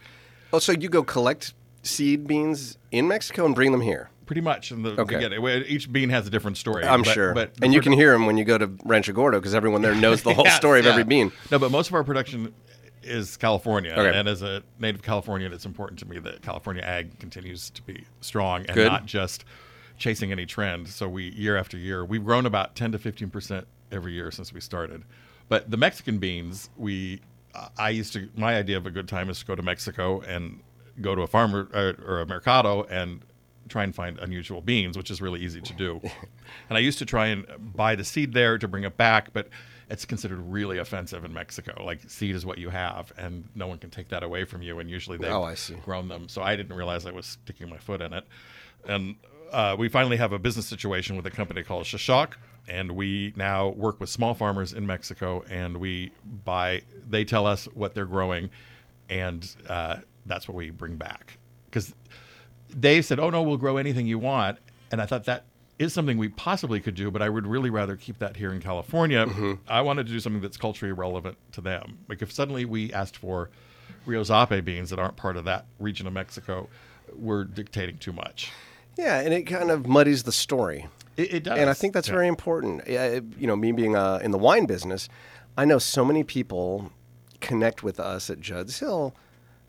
[0.53, 1.53] oh, so you go collect
[1.83, 4.09] seed beans in Mexico and bring them here.
[4.25, 4.71] Pretty much.
[4.71, 5.15] And the, Okay.
[5.23, 5.33] again,
[5.67, 6.85] each bean has a different story.
[6.85, 9.39] I'm but- sure, But and you can hear them when you go to Rancho Gordo
[9.39, 10.91] because everyone there knows the whole Yes, story of yeah.
[10.91, 11.31] every bean.
[11.51, 12.53] No, but most of our production
[13.03, 13.91] is California.
[13.97, 14.17] Okay.
[14.17, 18.05] And as a native Californian, it's important to me that California ag continues to be
[18.21, 18.87] strong and Good.
[18.91, 19.43] not just
[19.97, 20.87] chasing any trend.
[20.87, 24.61] So we year after year, we've grown about 10 to 15% every year since we
[24.61, 25.03] started.
[25.49, 27.21] But the Mexican beans, we
[27.77, 30.61] I used to my idea of a good time is to go to Mexico and
[31.01, 33.21] go to a farmer or, or a mercado and
[33.67, 35.99] try and find unusual beans, which is really easy to do.
[36.69, 39.47] and I used to try and buy the seed there to bring it back, but
[39.89, 41.83] it's considered really offensive in Mexico.
[41.83, 44.79] Like seed is what you have, and no one can take that away from you.
[44.79, 45.75] And usually they've Oh, I see.
[45.75, 48.25] grown them, so I didn't realize I was sticking my foot in it.
[48.87, 49.15] And
[49.51, 52.33] uh, we finally have a business situation with a company called Xoxoc,
[52.67, 56.11] and we now work with small farmers in Mexico, and we
[56.45, 56.81] buy.
[57.09, 58.49] They tell us what they're growing,
[59.09, 61.93] and uh, that's what we bring back because
[62.69, 64.59] they said, "Oh no, we'll grow anything you want,"
[64.91, 65.45] and I thought that
[65.79, 68.61] is something we possibly could do, but I would really rather keep that here in
[68.61, 69.25] California.
[69.67, 71.99] I wanted to do something that's culturally relevant to them.
[72.07, 73.49] Like if suddenly we asked for
[74.05, 76.69] Rio Zape beans that aren't part of that region of Mexico,
[77.15, 78.51] we're dictating too much.
[78.97, 80.87] Yeah, and it kind of muddies the story.
[81.17, 82.13] It, it does, And I think that's Yeah.
[82.15, 82.81] very important.
[82.87, 85.09] Uh, You know, me being uh, in the wine business,
[85.57, 86.91] I know so many people
[87.41, 89.13] connect with us at Judd's Hill.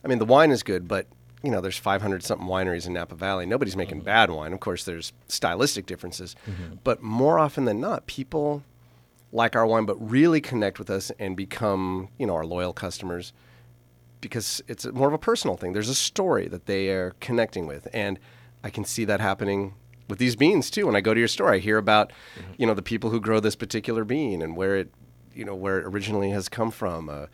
[0.04, 1.06] I mean, the wine is good, but
[1.42, 3.46] you know, there's 500 something wineries in Napa Valley.
[3.46, 4.04] Nobody's making Mm-hmm.
[4.04, 4.52] bad wine.
[4.52, 6.36] Of course, there's stylistic differences,
[6.84, 8.62] but more often than not, people
[9.32, 13.32] like our wine, but really connect with us and become, you know, our loyal customers
[14.20, 15.72] because it's more of a personal thing.
[15.72, 18.20] There's a story that they are connecting with, and
[18.62, 19.74] I can see that happening
[20.08, 20.86] with these beans too.
[20.86, 22.52] When I go to your store, I hear about, Mm-hmm.
[22.58, 24.92] you know, the people who grow this particular bean and where it,
[25.34, 27.26] you know, where it originally has come from, uh,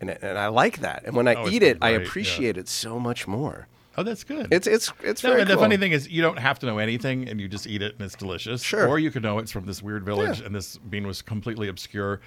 [0.00, 1.02] and and I like that.
[1.04, 2.08] And when I Oh, eat it, been I great, yeah.
[2.08, 3.66] appreciate it so much more.
[3.98, 4.46] Oh, that's good.
[4.52, 6.78] It's it's it's No, very and the funny thing is, you don't have to know
[6.78, 8.62] anything, and you just eat it, and it's delicious.
[8.62, 8.86] Sure.
[8.86, 10.46] Or you could know it's from this weird village, Yeah.
[10.46, 12.20] and this bean was completely obscure,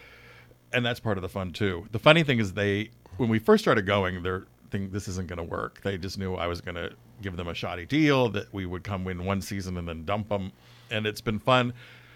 [0.74, 1.88] and that's part of the fun too.
[1.92, 5.38] The funny thing is, they when we first started going, they're thinking this isn't going
[5.38, 5.80] to work.
[5.84, 6.92] They just knew I was going to
[7.24, 10.30] give them a shoddy deal that we would come win one season and then dump
[10.30, 10.52] them,
[10.92, 11.74] and it's been fun.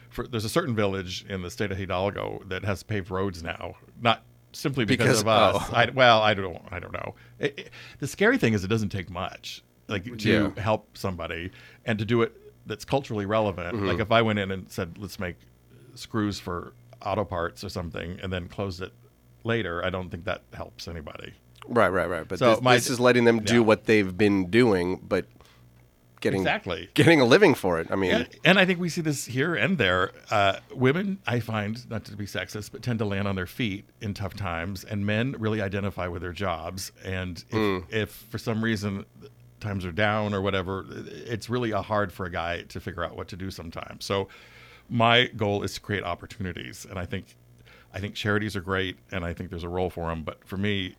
[0.10, 3.76] For there's a certain village in the state of Hidalgo that has paved roads now,
[4.02, 5.70] not simply because, Because- of us.
[5.72, 5.76] oh.
[5.76, 7.16] I, well, I don't, I don't know.
[7.40, 10.62] It, it- the scary thing is, it doesn't take much, like to Yeah.
[10.62, 11.52] help somebody
[11.86, 12.34] and to do it
[12.66, 13.76] that's culturally relevant.
[13.76, 13.88] Mm-hmm.
[13.88, 15.38] Like if I went in and said, "Let's make
[15.96, 16.74] screws for
[17.06, 18.92] auto parts or something," and then closed it
[19.44, 21.34] later, I don't think that helps anybody.
[21.68, 22.28] Right, right, right.
[22.28, 23.60] But So this, my- this is letting them do yeah.
[23.62, 25.26] what they've been doing, but
[26.20, 26.90] getting Exactly.
[26.96, 27.88] getting a living for it.
[27.92, 30.12] I mean, And, and I think we see this here and there.
[30.32, 33.86] Uh, women, I find, not to be sexist, but tend to land on their feet
[34.02, 36.92] in tough times, and men really identify with their jobs.
[37.06, 37.78] And if, Hmm.
[37.92, 39.06] if for some reason
[39.60, 43.16] times are down or whatever, it's really a hard for a guy to figure out
[43.16, 44.04] what to do sometimes.
[44.06, 44.28] So
[44.90, 47.36] my goal is to create opportunities, and I think
[47.94, 50.24] I think charities are great, and I think there's a role for them.
[50.24, 50.96] But for me,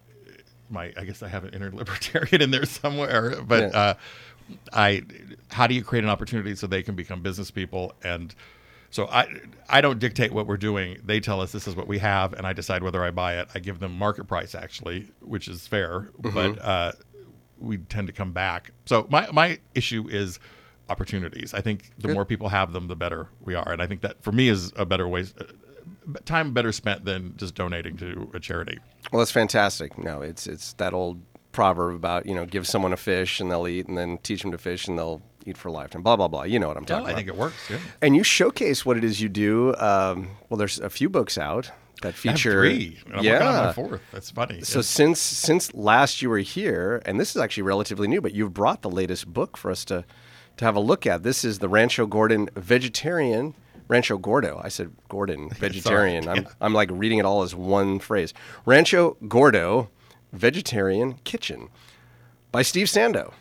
[0.70, 3.40] my I guess I have an inner libertarian in there somewhere.
[3.42, 3.78] But Yeah.
[3.78, 3.94] uh,
[4.72, 5.02] I,
[5.50, 8.34] how do you create an opportunity so they can become business people and
[8.90, 9.26] so I
[9.68, 10.96] I don't dictate what we're doing.
[11.04, 13.48] They tell us this is what we have, and I decide whether I buy it.
[13.54, 16.92] I give them market price actually, which is fair, but uh,
[17.58, 18.70] we tend to come back.
[18.86, 20.40] So my my issue is
[20.88, 21.52] opportunities.
[21.52, 24.22] I think the more people have them, the better we are, and I think that
[24.22, 25.26] for me is a better way.
[26.24, 28.78] Time better spent than just donating to a charity.
[29.12, 29.96] Well, that's fantastic.
[29.98, 31.20] No, it's it's that old
[31.52, 34.52] proverb about you know give someone a fish and they'll eat, and then teach them
[34.52, 36.42] to fish and they'll eat for life, and blah blah blah.
[36.44, 37.12] You know what I'm talking I about.
[37.12, 37.56] I think it works.
[37.70, 37.78] Yeah.
[38.02, 39.74] and you showcase what it is you do.
[39.76, 41.70] Um, well, there's a few books out
[42.02, 42.52] that I have feature.
[42.52, 42.98] three.
[43.12, 43.44] I'm yeah.
[43.46, 44.00] on my fourth.
[44.12, 44.60] That's funny.
[44.62, 44.82] So Yeah.
[44.82, 48.82] since since last you were here, and this is actually relatively new, but you've brought
[48.82, 50.04] the latest book for us to
[50.58, 51.22] to have a look at.
[51.22, 53.54] This is the Rancho Gordon Vegetarian.
[53.88, 54.60] Rancho Gordo.
[54.62, 56.28] I said Gordon Vegetarian.
[56.28, 58.32] I'm I'm like reading it all as one phrase.
[58.66, 59.88] Rancho Gordo
[60.32, 61.68] Vegetarian Kitchen
[62.52, 63.32] by Steve Sando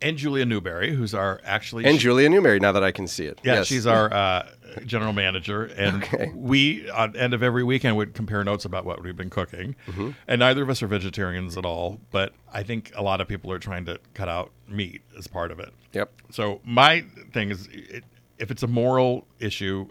[0.00, 2.60] and Julia Newberry, who's our actually and she- Julia Newberry.
[2.60, 3.66] Now that I can see it, Yeah, Yes.
[3.66, 4.48] she's our uh,
[4.86, 6.30] general manager, and Okay.
[6.34, 9.74] we on end of every weekend would compare notes about what we've been cooking.
[9.88, 10.10] Mm-hmm.
[10.28, 13.50] And neither of us are vegetarians at all, but I think a lot of people
[13.50, 15.70] are trying to cut out meat as part of it.
[15.94, 16.12] Yep.
[16.30, 18.04] So my thing is, it,
[18.38, 19.88] if it's a moral issue,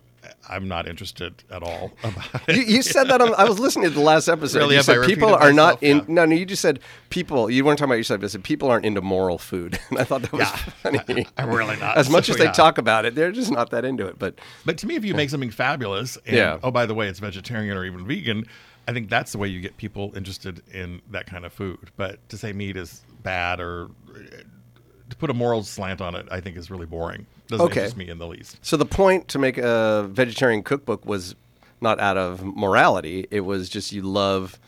[0.50, 2.56] I'm not interested at all about it.
[2.58, 3.34] You, you said that on.
[3.36, 4.60] I was listening to the last episode.
[4.60, 4.76] Really?
[4.76, 5.98] You said people repeated are not in.
[5.98, 6.04] Yeah.
[6.08, 6.36] No, no.
[6.36, 6.80] You just said
[7.10, 7.50] people.
[7.50, 8.22] You weren't talking about yourself.
[8.22, 10.56] You said people aren't into moral food, and I thought that was Yeah.
[11.06, 11.28] funny.
[11.38, 11.98] I'm really not.
[11.98, 12.52] As much So, as they yeah.
[12.52, 14.20] talk about it, they're just not that into it.
[14.20, 16.60] But But to me, if you make something fabulous, and, Yeah.
[16.64, 18.46] oh, by the way, it's vegetarian or even vegan,
[18.88, 21.92] I think that's the way you get people interested in that kind of food.
[21.96, 24.20] But to say meat is bad or uh,
[25.10, 27.26] to put a moral slant on it, I think is really boring.
[27.48, 27.82] Doesn't Okay.
[27.82, 28.58] interest me in the least.
[28.62, 31.36] so the point to make a vegetarian cookbook was
[31.82, 33.28] not out of morality.
[33.32, 34.60] It was just you love.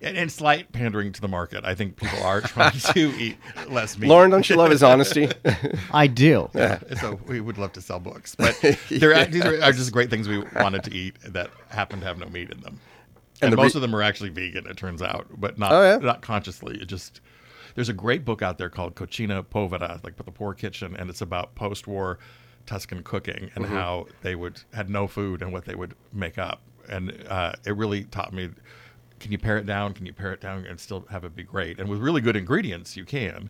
[0.00, 1.64] And, and slight pandering to the market.
[1.64, 3.36] I think people are trying to eat
[3.68, 4.06] less meat.
[4.08, 5.28] Lauren, don't you love his honesty?
[5.92, 6.50] I do.
[7.00, 8.56] so we would love to sell books, but
[8.90, 12.18] they're, these are, are just great things we wanted to eat that happen to have
[12.18, 12.78] no meat in them.
[13.42, 15.82] And, the most re- of them are actually vegan, it turns out, but not Oh,
[15.82, 15.96] yeah?
[15.98, 16.76] not consciously.
[16.80, 17.20] It just
[17.78, 21.20] there's a great book out there called Cucina Povera, like the Poor Kitchen, and it's
[21.20, 22.18] about post-war
[22.66, 23.62] Tuscan cooking Mm-hmm.
[23.62, 27.52] and how they would had no food and what they would make up, and uh,
[27.64, 28.50] it really taught me.
[29.20, 29.94] Can you pare it down?
[29.94, 31.78] Can you pare it down and still have it be great?
[31.78, 33.48] And with really good ingredients, you can.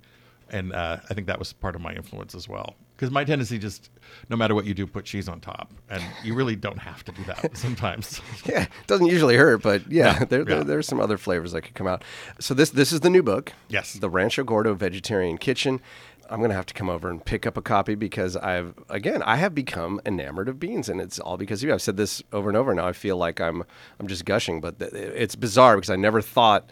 [0.51, 2.75] And uh, I think that was part of my influence as well.
[2.99, 3.91] Because my tendency just,
[4.29, 7.13] no matter what you do, put cheese on top, and you really don't have to
[7.13, 8.21] do that sometimes.
[8.45, 10.63] yeah, it doesn't usually hurt, but yeah, Yeah, there, there yeah.
[10.65, 12.03] there's some other flavors that could come out.
[12.41, 13.53] So this this is the new book.
[13.69, 13.93] Yes.
[13.93, 15.81] the Rancho Gordo Vegetarian Kitchen.
[16.29, 19.37] I'm gonna have to come over and pick up a copy because I've again I
[19.37, 21.75] have become enamored of beans, and it's all because of you.
[21.75, 22.75] I've said this over and over.
[22.75, 23.63] Now I feel like I'm
[24.01, 26.71] I'm just gushing, but th- it's bizarre because I never thought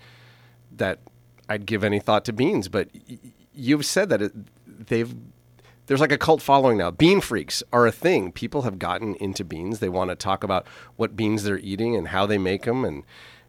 [0.77, 0.99] that
[1.49, 3.19] I'd give any thought to beans, but y-
[3.55, 4.33] you've said that it,
[4.89, 5.15] they've
[5.87, 6.91] there's like a cult following now.
[6.91, 8.33] Bean freaks are a thing.
[8.33, 9.79] People have gotten into beans.
[9.79, 13.05] They want to talk about what beans they're eating and how they make them and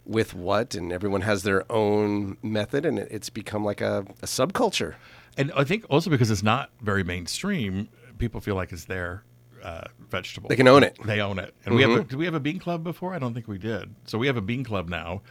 [0.06, 4.96] with what, and everyone has their own method, and it's become like a, a subculture.
[5.36, 9.24] And I think also because it's not very mainstream, people feel like it's their
[9.62, 10.48] uh, vegetable.
[10.48, 10.96] They can own it.
[10.96, 11.08] Mm-hmm.
[11.10, 11.54] They own it.
[11.66, 13.14] And we have a, did we have a bean club before?
[13.14, 13.94] I don't think we did.
[14.06, 15.24] So we have a bean club now,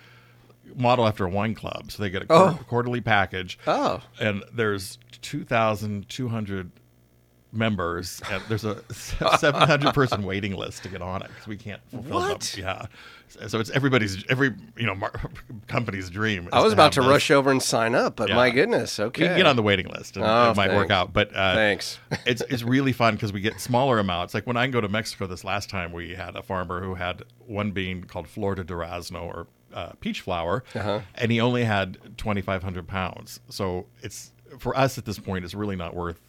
[0.76, 1.90] model after a wine club.
[1.90, 2.58] So they get a Oh.
[2.68, 3.58] quarterly package.
[3.66, 4.02] Oh.
[4.20, 6.70] and there's two thousand two hundred
[7.56, 11.56] members, and there's a seven hundred person waiting list to get on it because we
[11.56, 12.40] can't fulfill What?
[12.40, 12.62] them.
[12.64, 12.86] Yeah.
[13.48, 15.12] So it's everybody's every you know mar-
[15.66, 16.48] company's dream.
[16.52, 17.08] I is was about to this.
[17.08, 18.36] rush over and sign up, but Yeah.
[18.36, 19.22] my goodness, okay.
[19.22, 21.12] You can get on the waiting list, and Oh, it might work out.
[21.12, 21.98] But uh, Thanks.
[22.26, 24.32] it's it's really fun because we get smaller amounts.
[24.34, 27.24] Like when I go to Mexico, this last time we had a farmer who had
[27.46, 31.00] one bean called Flor de Durazno or uh, peach flower, Uh-huh.
[31.16, 33.40] and he only had twenty five hundred pounds.
[33.48, 36.20] So it's for us at this point, it's really not worth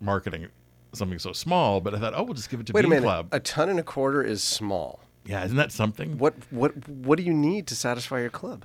[0.00, 0.48] marketing
[0.96, 1.80] something so small.
[1.80, 3.02] But I thought, oh, we'll just give it to Wait a minute.
[3.04, 3.28] Club.
[3.32, 5.00] A ton and a quarter is small.
[5.24, 6.18] yeah, isn't that something?
[6.18, 8.64] What what what do you need to satisfy your club?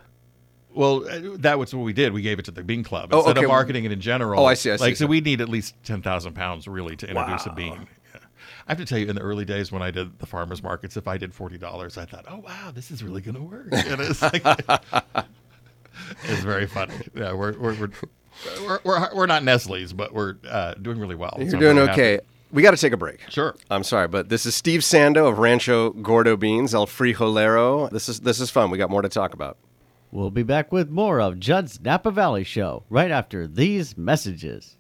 [0.74, 2.14] Well, uh, that was what we did.
[2.14, 3.46] We gave it to the bean club Oh, instead okay.
[3.46, 4.42] of marketing it in general.
[4.42, 4.84] Oh, I see, I see.
[4.86, 7.74] Like, so we need at least ten thousand pounds really to introduce a bean.
[8.14, 8.20] Yeah.
[8.68, 10.96] I have to tell you, in the early days when I did the farmers markets,
[10.96, 13.68] if I did forty dollars, I thought, "Oh wow, this is really going to work."
[13.74, 14.46] And it's like,
[16.24, 16.94] it's very funny.
[17.16, 17.90] Yeah, we're we're we're,
[18.62, 21.36] we're, we're, we're not Nestle's, but we're uh, doing really well.
[21.40, 22.12] You're So doing really okay.
[22.14, 22.26] happy.
[22.52, 23.22] We got to take a break.
[23.30, 23.56] Sure.
[23.70, 27.90] I'm sorry, but this is Steve Sando of Rancho Gordo Beans, El Frijolero.
[27.90, 28.70] This is this is fun.
[28.72, 29.58] We got more to talk about.
[30.12, 34.76] We'll be back with more of Judd's Napa Valley Show right after these messages.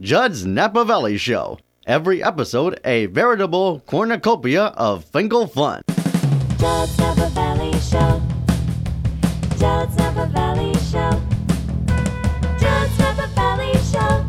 [0.00, 1.58] Judd's Napa Valley Show.
[1.86, 5.82] Every episode, a veritable cornucopia of Finkel fun.
[6.58, 8.39] Judd's Napa Valley Show.
[9.60, 11.10] Judd's Napa Valley Show.
[12.58, 14.24] Judd's Napa Valley Show.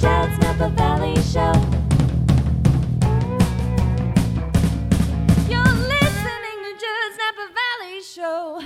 [0.00, 1.52] Judd's Napa Valley Show.
[5.48, 8.60] You're listening to Judd's Napa Valley Show.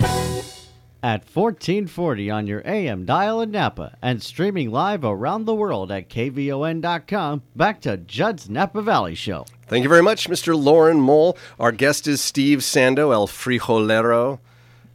[1.03, 6.09] At 1440 on your AM dial in Napa and streaming live around the world at
[6.09, 7.42] KVON.com.
[7.55, 9.44] Back to Judd's Napa Valley Show.
[9.68, 10.59] Thank you very much, Mr.
[10.59, 11.37] Lauren Mole.
[11.61, 14.38] Our guest is Steve Sando, El Frijolero,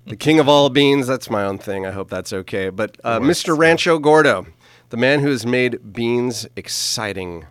[0.05, 1.07] the king of all beans.
[1.07, 1.85] That's my own thing.
[1.85, 2.69] I hope that's okay.
[2.69, 3.57] But uh, Mr.
[3.57, 4.47] Rancho Gordo,
[4.89, 7.45] the man who has made beans exciting.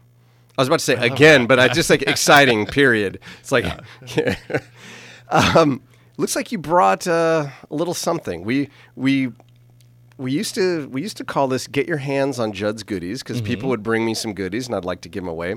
[0.58, 2.66] I was about to say again, but I just like exciting.
[2.66, 3.18] Period.
[3.40, 3.64] It's like,
[5.30, 5.82] um,
[6.16, 8.44] looks like you brought uh, a little something.
[8.44, 9.32] We we
[10.18, 13.40] we used to we used to call this "Get Your Hands on Judd's Goodies" because
[13.40, 15.56] people would bring me some goodies and I'd like to give them away.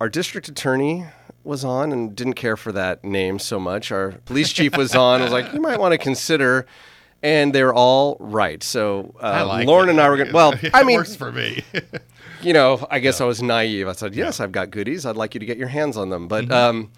[0.00, 1.06] Our district attorney
[1.44, 3.90] was on and didn't care for that name so much.
[3.92, 5.20] Our police chief was on.
[5.22, 6.66] was like, you might want to consider.
[7.22, 8.62] And they're all right.
[8.62, 9.92] So uh, like Lauren it.
[9.92, 10.28] and I were going.
[10.28, 11.62] to Well, I mean, works for me.
[12.42, 13.86] you know, I guess I was naive.
[13.86, 15.06] I said, "Yes, I've got goodies.
[15.06, 16.48] I'd like you to get your hands on them." Mm-hmm.
[16.48, 16.90] But um,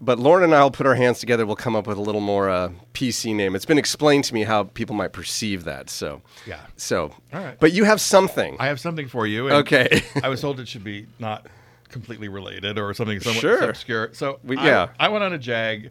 [0.00, 1.46] but Lauren and I will put our hands together.
[1.46, 3.54] We'll come up with a little more uh, PC name.
[3.54, 5.90] It's been explained to me how people might perceive that.
[5.90, 6.60] So Yeah.
[6.76, 7.58] So, All right.
[7.58, 8.56] But you have something.
[8.58, 9.48] I have something for you.
[9.48, 10.02] and Okay.
[10.22, 11.46] I was told it should be not
[11.96, 13.70] completely related or something somewhat Sure.
[13.70, 14.10] obscure.
[14.12, 14.88] So We- I- yeah.
[15.00, 15.90] I, went on a jag.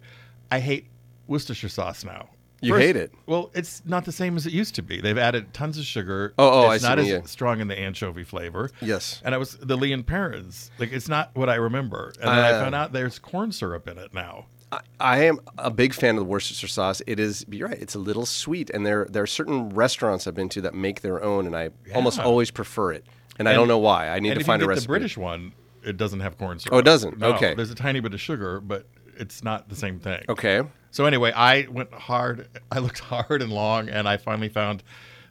[0.52, 0.86] I hate
[1.28, 2.30] Worcestershire sauce now.
[2.62, 3.12] You hate it?
[3.28, 5.00] Well, it's not the same as it used to be.
[5.02, 6.34] They've added tons of sugar.
[6.40, 8.72] Oh, oh, it's I see not what as strong in the anchovy flavor.
[8.82, 9.22] Yes.
[9.24, 10.72] And I was the Lea and Perrins.
[10.80, 12.14] Like it's not what I remember.
[12.20, 14.46] And then Uh, I found out there's corn syrup in it now.
[14.72, 17.02] I, I am a big fan of the Worcestershire sauce.
[17.06, 20.34] It is, you're right, it's a little sweet, and there there are certain restaurants I've
[20.34, 23.06] been to that make their own, and I almost always prefer it.
[23.38, 24.10] And, I don't know why.
[24.10, 24.86] I need and to find a recipe.
[24.86, 25.52] The British one,
[25.86, 26.74] it doesn't have corn syrup.
[26.74, 27.18] Oh, it doesn't?
[27.20, 27.54] No, Okay.
[27.54, 28.86] There's a tiny bit of sugar, but
[29.18, 30.24] it's not the same thing.
[30.28, 30.62] Okay.
[30.92, 32.48] So anyway, I went hard.
[32.72, 34.84] I looked hard and long, and I finally found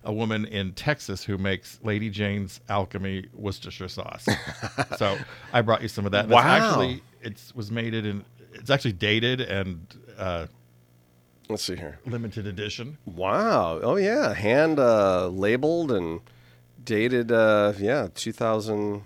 [0.05, 4.27] a woman in Texas who makes Lady Jane's Alchemy Worcestershire sauce.
[4.99, 5.17] so
[5.53, 6.29] I brought you some of that.
[6.29, 6.41] Wow.
[6.41, 8.25] actually, it was made it in.
[8.53, 9.87] It's actually dated and
[10.19, 10.47] uh,
[11.49, 11.99] Let's see here.
[12.07, 12.99] limited edition.
[13.07, 13.81] Wow.
[13.83, 16.21] Oh yeah, hand uh, labeled and
[16.85, 17.33] dated.
[17.33, 19.03] Uh, yeah, 2000.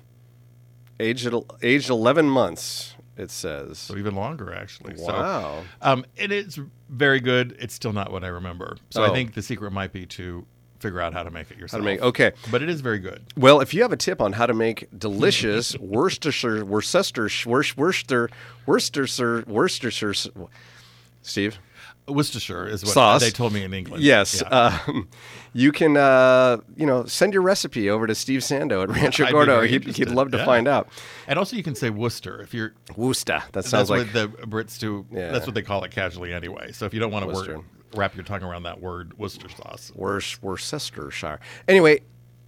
[1.00, 1.32] Aged
[1.62, 2.94] aged 11 months.
[3.16, 3.78] It says.
[3.78, 4.94] So even longer, actually.
[4.96, 5.62] Wow.
[5.62, 6.58] So, um, it is
[6.88, 7.56] very good.
[7.58, 8.76] It's still not what I remember.
[8.90, 9.10] So Oh.
[9.10, 10.46] I think the secret might be to
[10.78, 11.82] figure out how to make it yourself.
[11.82, 12.00] How to make?
[12.00, 12.30] Okay.
[12.52, 13.22] But it is very good.
[13.36, 18.30] Well, if you have a tip on how to make delicious Worcestershire, Worcestershire, Worcester,
[18.66, 20.14] Worcestershire, Worcestershire,
[21.22, 21.58] Steve.
[22.08, 23.20] Worcestershire is what Sauce.
[23.20, 24.02] they told me in England.
[24.02, 24.78] Yes, Yeah.
[24.86, 25.08] um,
[25.52, 25.96] you can.
[25.96, 29.62] Uh, you know, send your recipe over to Steve Sando at Rancho I'd Gordo.
[29.62, 30.44] He'd, he'd love to Yeah.
[30.44, 30.88] find out.
[31.26, 32.74] And also, you can say Worcester if you're.
[32.96, 33.42] Worcester.
[33.52, 35.06] That sounds That's like what the Brits do.
[35.12, 35.30] Yeah.
[35.32, 36.72] That's what they call it casually anyway.
[36.72, 39.90] So if you don't want to wrap your tongue around that word, Worcester sauce.
[39.94, 41.40] Worc- Worcestershire.
[41.66, 42.00] Anyway,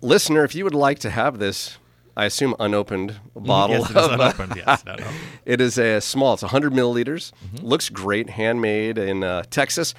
[0.03, 1.79] listener, if you would like to have this,
[2.21, 4.53] I assume unopened bottle Yes, it is uh, unopened.
[4.55, 4.85] Yes.
[5.47, 6.35] It is a small.
[6.35, 7.33] It's 100 milliliters.
[7.33, 7.67] Mm-hmm.
[7.67, 8.29] Looks great.
[8.29, 9.95] Handmade in uh, Texas.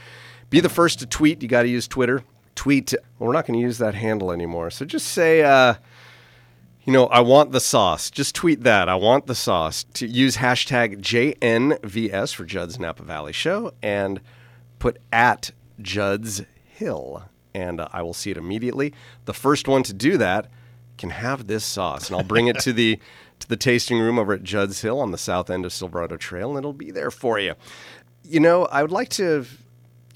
[0.51, 1.41] Be the first to tweet.
[1.41, 2.23] You got to use Twitter.
[2.53, 2.93] Tweet.
[3.17, 4.69] Well, we're not going to use that handle anymore.
[4.69, 5.73] So just say, uh,
[6.83, 8.11] you know, I want the sauce.
[8.11, 8.87] Just tweet that.
[8.87, 9.83] I want the sauce.
[9.95, 14.21] To use hashtag JNVS for Judd's Napa Valley Show and
[14.77, 15.49] put at
[15.81, 17.23] Judd's Hill.
[17.55, 18.93] And uh, I will see it immediately.
[19.25, 20.51] The first one to do that
[21.01, 22.97] can have this sauce, and I'll bring it to the
[23.39, 26.51] to the tasting room over at Judd's Hill on the south end of Silverado Trail,
[26.51, 27.55] and it'll be there for you.
[28.23, 29.45] You know, I would like to,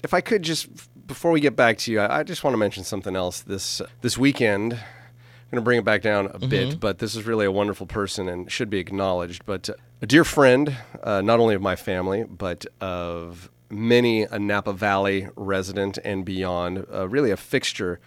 [0.04, 0.68] if I could, just
[1.08, 3.40] before we get back to you, I, I just want to mention something else.
[3.42, 7.26] This this weekend, I'm going to bring it back down a bit, but this is
[7.26, 9.44] really a wonderful person and should be acknowledged.
[9.44, 14.38] But uh, a dear friend, uh, not only of my family, but of many a
[14.38, 17.98] Napa Valley resident and beyond, uh, really a fixture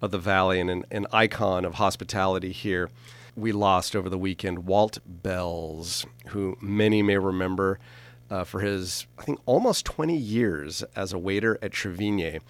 [0.00, 2.90] of the valley and an, an icon of hospitality here.
[3.34, 7.78] We lost over the weekend Walt Bells, who many may remember
[8.30, 12.40] uh, for his, I think, almost 20 years as a waiter at Tra Vigne,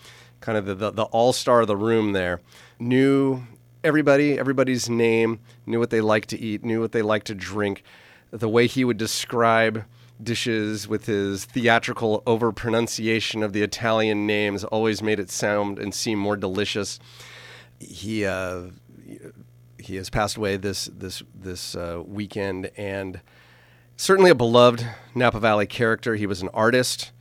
[0.40, 2.40] kind of the, the, the all star of the room there.
[2.78, 3.42] Knew
[3.84, 7.82] everybody, everybody's name, knew what they liked to eat, knew what they liked to drink.
[8.30, 9.84] The way he would describe
[10.22, 16.18] dishes with his theatrical overpronunciation of the Italian names always made it sound and seem
[16.18, 16.98] more delicious.
[17.78, 18.62] He uh,
[19.78, 23.20] he has passed away this this this uh, weekend, and
[23.96, 26.16] certainly a beloved Napa Valley character.
[26.16, 27.12] He was an artist,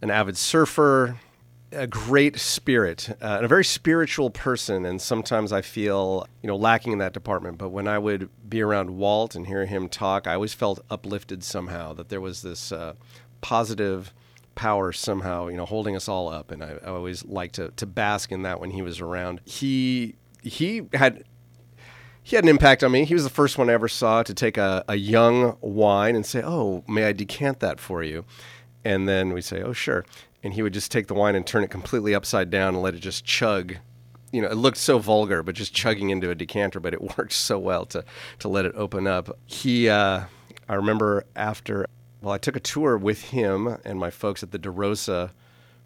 [0.00, 1.18] an avid surfer,
[1.72, 4.86] a great spirit uh, and a very spiritual person.
[4.86, 7.58] And sometimes I feel, you know, lacking in that department.
[7.58, 11.42] But when I would be around Walt and hear him talk, I always felt uplifted
[11.42, 12.94] somehow that there was this uh,
[13.40, 14.12] positive
[14.54, 16.50] power somehow, you know, holding us all up.
[16.50, 19.40] And I, I always liked to, to bask in that when he was around.
[19.44, 21.24] He, he had
[22.24, 23.04] he had an impact on me.
[23.04, 26.24] He was the first one I ever saw to take a, a young wine and
[26.24, 28.24] say, Oh, may I decant that for you?
[28.82, 30.06] And then we say, Oh, sure.
[30.42, 32.94] And he would just take the wine and turn it completely upside down and let
[32.94, 33.76] it just chug.
[34.32, 37.34] You know, it looked so vulgar, but just chugging into a decanter, but it worked
[37.34, 38.02] so well to,
[38.38, 39.38] to let it open up.
[39.44, 40.24] He, uh,
[40.66, 41.86] I remember after,
[42.24, 45.32] well, I took a tour with him and my folks at the di Rosa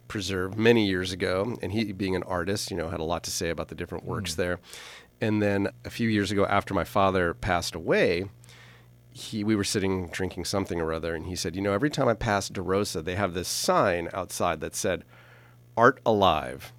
[0.06, 3.30] Preserve many years ago, and he, being an artist, you know, had a lot to
[3.30, 4.36] say about the different works mm.
[4.36, 4.60] there.
[5.20, 8.30] And then a few years ago, after my father passed away,
[9.10, 12.08] he we were sitting drinking something or other, and he said, "You know, every time
[12.08, 15.04] I pass di Rosa, they have this sign outside that said,
[15.76, 16.72] Art Alive,'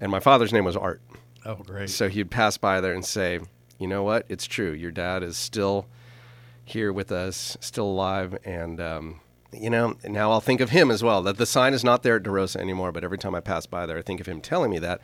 [0.00, 1.02] and my father's name was Art.
[1.44, 1.90] Oh, great.
[1.90, 3.40] So he'd pass by there and say,
[3.78, 4.26] "You know what?
[4.28, 4.72] It's true.
[4.72, 5.86] Your dad is still
[6.66, 9.20] here with us, still alive, and." Um,
[9.52, 11.22] you know, now I'll think of him as well.
[11.22, 13.64] That the sign is not there at di Rosa anymore, but every time I pass
[13.64, 15.00] by there, I think of him telling me that,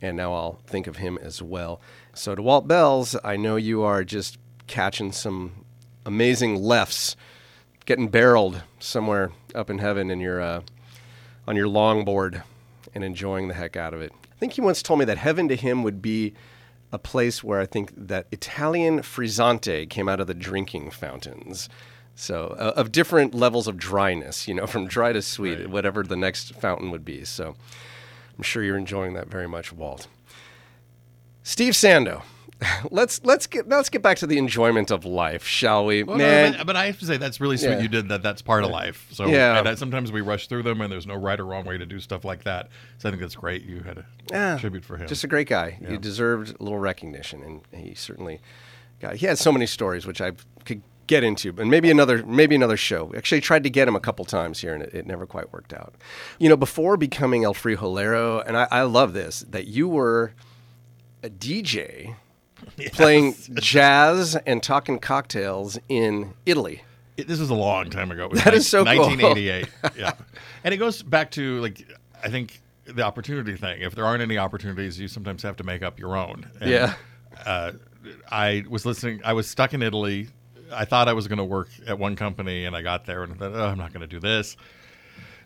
[0.00, 1.80] and now I'll think of him as well.
[2.14, 5.64] So to Walt Bells, I know you are just catching some
[6.06, 7.16] amazing lefts,
[7.86, 10.60] getting barreled somewhere up in heaven in your uh,
[11.46, 12.42] on your longboard
[12.94, 14.12] and enjoying the heck out of it.
[14.24, 16.34] I think he once told me that heaven to him would be
[16.92, 21.68] a place where I think that Italian frizzante came out of the drinking fountains.
[22.14, 26.16] So uh, of different levels of dryness, you know, from dry to sweet, whatever the
[26.16, 27.24] next fountain would be.
[27.24, 27.54] So
[28.36, 30.08] I'm sure you're enjoying that very much, Walt.
[31.42, 32.22] Steve Sando.
[32.90, 36.02] Let's let's get let's get back to the enjoyment of life, shall we?
[36.02, 37.80] Well, no, Man, but, but I have to say that's really sweet Yeah.
[37.80, 38.20] you did that.
[38.22, 39.06] That's part of life.
[39.12, 39.58] So Yeah.
[39.58, 41.86] and that sometimes we rush through them, and there's no right or wrong way to
[41.86, 42.68] do stuff like that.
[42.98, 43.62] So I think that's great.
[43.64, 45.06] You had a Yeah, tribute for him.
[45.06, 45.78] Just a great guy.
[45.88, 48.40] He deserved a little recognition, and he certainly
[49.00, 49.16] got.
[49.16, 50.32] He had so many stories which I
[50.64, 53.12] could get into, and maybe another maybe another show.
[53.16, 55.72] Actually, tried to get him a couple times here, and it, it never quite worked
[55.72, 55.94] out.
[56.40, 60.32] You know, before becoming El Frijolero, and I, I love this that you were
[61.22, 62.16] a DJ
[62.92, 66.82] playing jazz and talking cocktails in Italy.
[67.16, 68.24] It- this was a long time ago.
[68.26, 68.98] It was That is so cool.
[69.06, 69.68] 1988.
[69.98, 70.12] yeah,
[70.64, 71.86] and it goes back to like
[72.22, 73.82] I think the opportunity thing.
[73.82, 76.50] If there aren't any opportunities, you sometimes have to make up your own.
[76.60, 76.94] And, Yeah.
[77.44, 77.72] Uh,
[78.30, 79.20] I was listening.
[79.24, 80.28] I was stuck in Italy.
[80.72, 83.32] I thought I was going to work at one company, and I got there and
[83.32, 84.56] I thought, oh, I'm not going to do this.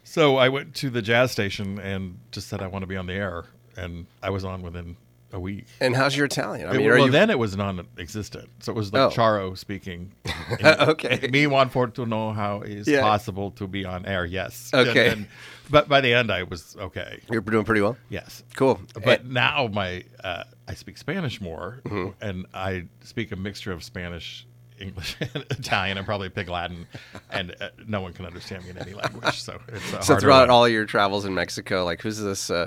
[0.05, 3.07] So I went to the jazz station and just said I want to be on
[3.07, 3.45] the air,
[3.77, 4.97] and I was on within
[5.33, 5.67] a week.
[5.81, 6.69] And how's your Italian?
[6.69, 8.49] I mean, well, you then it was non-existent.
[8.61, 9.11] So it was like Oh.
[9.11, 10.13] Charo speaking.
[10.63, 11.29] Okay.
[11.33, 13.01] Me want for to know how it's Yeah.
[13.01, 14.25] possible to be on air.
[14.27, 14.71] Yes.
[14.75, 15.09] Okay.
[15.09, 15.27] And- and-
[15.71, 17.21] but by the end, I was okay.
[17.31, 17.97] you're doing pretty well?
[18.11, 18.43] Yes.
[18.57, 18.79] Cool.
[19.03, 22.11] But now my uh, I speak Spanish more, Mm-hmm.
[22.21, 24.47] and I speak a mixture of Spanish.
[24.79, 26.87] English, and Italian, and probably Pig Latin,
[27.31, 29.41] and uh, no one can understand me in any language.
[29.41, 29.61] So
[30.01, 30.51] So throughout one.
[30.51, 32.67] all your travels in Mexico, like who's this uh,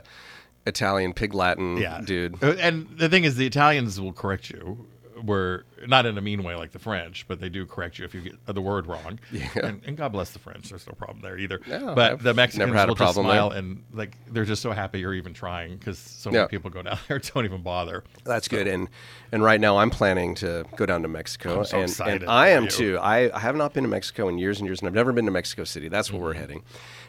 [0.66, 2.44] Italian pig Latin yeah, dude?
[2.44, 4.88] Uh, And the thing is, the Italians will correct you.
[5.24, 8.14] Were not in a mean way like the French, but they do correct you if
[8.14, 9.18] you get the word wrong.
[9.32, 9.48] Yeah.
[9.64, 10.68] And, and God bless the French.
[10.70, 11.62] There's no problem there either.
[11.66, 13.60] No, but I've the Mexicans never had a will just problem smile there.
[13.60, 16.40] and like they're just so happy you're even trying because so Yeah.
[16.40, 18.04] many people go down there don't even bother.
[18.26, 18.68] That's good.
[18.68, 18.90] And
[19.32, 22.30] and right now I'm planning to go down to Mexico, I'm so and, excited and
[22.32, 22.70] I am you.
[22.70, 22.98] too.
[23.00, 25.26] I, I have not been to Mexico in years and years, and I've never been
[25.26, 25.88] to Mexico City.
[25.88, 26.42] That's where we're Mm-hmm.
[26.42, 26.64] heading.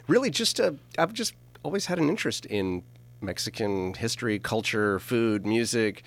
[0.06, 1.34] Really, just to, I've just
[1.64, 2.84] always had an interest in
[3.20, 6.02] Mexican history, culture, food, music,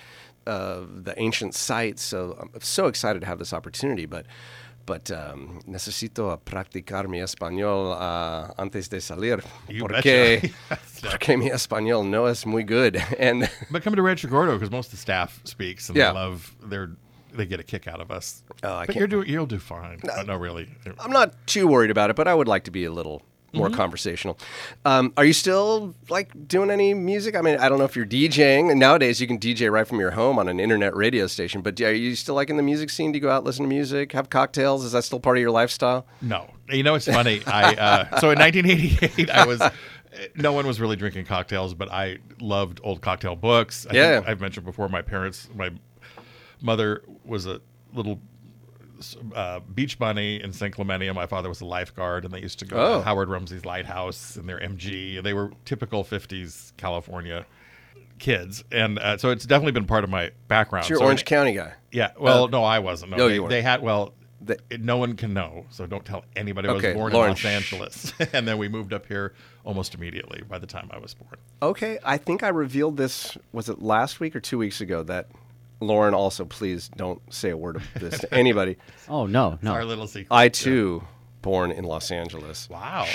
[0.46, 2.02] uh, the ancient sites.
[2.02, 4.26] So I'm so excited to have this opportunity, but.
[4.86, 10.50] But um, necesito practicar mi español uh, antes de salir You porque,
[11.02, 12.96] porque mi español no es muy good.
[13.18, 16.08] And But come to Rancho Gordo because most of the staff speaks and Yeah.
[16.12, 16.90] they love their
[17.32, 18.42] they get a kick out of us.
[18.64, 20.00] Oh, I but can't- you're doing you'll do fine.
[20.02, 20.68] No, no really.
[20.98, 23.22] I'm not too worried about it, but I would like to be a little
[23.52, 23.76] more Mm-hmm.
[23.76, 24.38] conversational.
[24.84, 27.34] Um, are you still like doing any music?
[27.36, 28.70] I mean, I don't know if you're DJing.
[28.70, 31.60] And nowadays, you can DJ right from your home on an internet radio station.
[31.60, 33.12] But are you still like in the music scene?
[33.12, 34.84] Do you go out listen to music, have cocktails?
[34.84, 36.06] Is that still part of your lifestyle?
[36.22, 37.42] No, you know it's funny.
[37.46, 39.62] I uh, so in 1988, I was.
[40.34, 43.86] No one was really drinking cocktails, but I loved old cocktail books.
[43.88, 44.14] I Yeah.
[44.16, 44.88] think I've mentioned before.
[44.88, 45.70] My parents, my
[46.60, 47.60] mother was a
[47.94, 48.20] little
[49.34, 52.58] uh, beach bunny in San Clemente, and my father was a lifeguard, and they used
[52.60, 52.98] to go Oh.
[52.98, 55.22] to Howard Rumsey's Lighthouse in their MG.
[55.22, 57.46] They were typical 50s California
[58.18, 60.84] kids, and uh, so it's definitely been part of my background.
[60.86, 61.72] So you're So Orange in- County guy.
[61.90, 62.10] yeah.
[62.18, 63.12] Well, no, I wasn't.
[63.12, 63.50] No, No, they, you weren't.
[63.50, 64.12] they had well,
[64.70, 67.34] it, no one can know, so don't tell anybody I Okay, was born Lauren, in
[67.36, 67.44] Los.
[67.44, 68.12] Angeles.
[68.32, 69.34] and then we moved up here
[69.64, 71.36] almost immediately by the time I was born.
[71.62, 73.36] Okay, I think I revealed this.
[73.52, 75.02] Was it last week or two weeks ago?
[75.02, 75.28] That
[75.80, 78.76] Lauren also, please don't say a word of this to anybody.
[79.08, 79.72] Oh no, no.
[79.72, 80.28] Our little secret.
[80.30, 81.02] I too,
[81.42, 83.06] born in Los Angeles, Wow.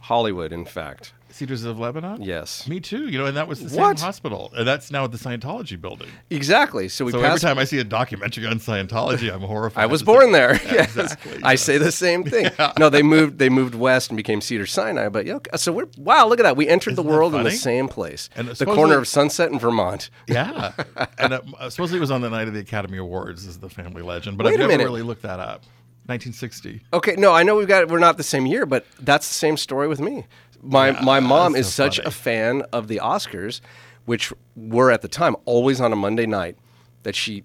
[0.00, 1.12] Hollywood, in fact.
[1.38, 2.20] Cedars of Lebanon?
[2.20, 2.66] Yes.
[2.66, 3.08] Me too.
[3.08, 4.50] You know, and that was the same hospital.
[4.56, 6.08] And that's now at the Scientology building.
[6.30, 6.88] Exactly.
[6.88, 9.82] So we So every time I see a documentary on Scientology, I'm horrified.
[9.84, 10.54] I was born there.
[10.64, 11.40] yes, exactly.
[11.44, 12.50] I say the same thing.
[12.78, 13.38] No, they moved.
[13.38, 15.08] They moved west and became Cedar Sinai.
[15.08, 16.26] But yeah, so we're wow.
[16.26, 16.56] Look at that.
[16.56, 19.50] We entered the Isn't that world in the same place, And the corner of Sunset
[19.50, 20.10] and Vermont.
[20.26, 20.72] Yeah.
[21.18, 24.02] and uh, supposedly it was on the night of the Academy Awards, is the family
[24.02, 24.38] legend.
[24.38, 24.84] But Wait I've never minute.
[24.84, 25.64] really looked that up.
[26.08, 26.80] 1960.
[26.94, 29.58] Okay, no, I know we've got we're not the same year, but that's the same
[29.58, 30.24] story with me.
[30.62, 32.06] My Yeah, my mom is so such funny.
[32.08, 33.60] a fan of the Oscars,
[34.06, 36.56] which were at the time always on a Monday night,
[37.04, 37.44] that she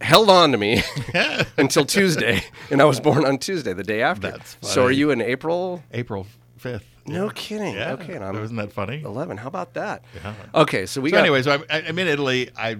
[0.00, 0.82] held on to me
[1.58, 4.38] until Tuesday, and I was born on Tuesday, the day after.
[4.60, 5.82] So are you in April?
[5.92, 6.26] April
[6.60, 6.82] 5th.
[7.06, 7.30] No Yeah.
[7.34, 7.74] kidding.
[7.74, 7.92] Yeah.
[7.94, 9.02] Okay, and I'm Isn't that funny?
[9.02, 9.38] 11.
[9.38, 10.02] How about that?
[10.14, 10.34] Yeah.
[10.54, 12.50] Okay, so we So got anyway, so I'm, I'm in Italy.
[12.56, 12.76] I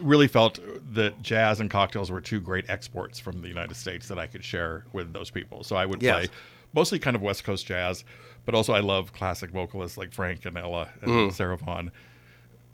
[0.00, 0.58] really felt
[0.94, 4.42] that jazz and cocktails were two great exports from the United States that I could
[4.44, 5.62] share with those people.
[5.62, 6.26] So I would Yes.
[6.26, 6.28] play
[6.72, 8.04] mostly kind of West Coast jazz,
[8.44, 11.32] but also I love classic vocalists like Frank and Ella and Mm.
[11.32, 11.90] Sarah Vaughan.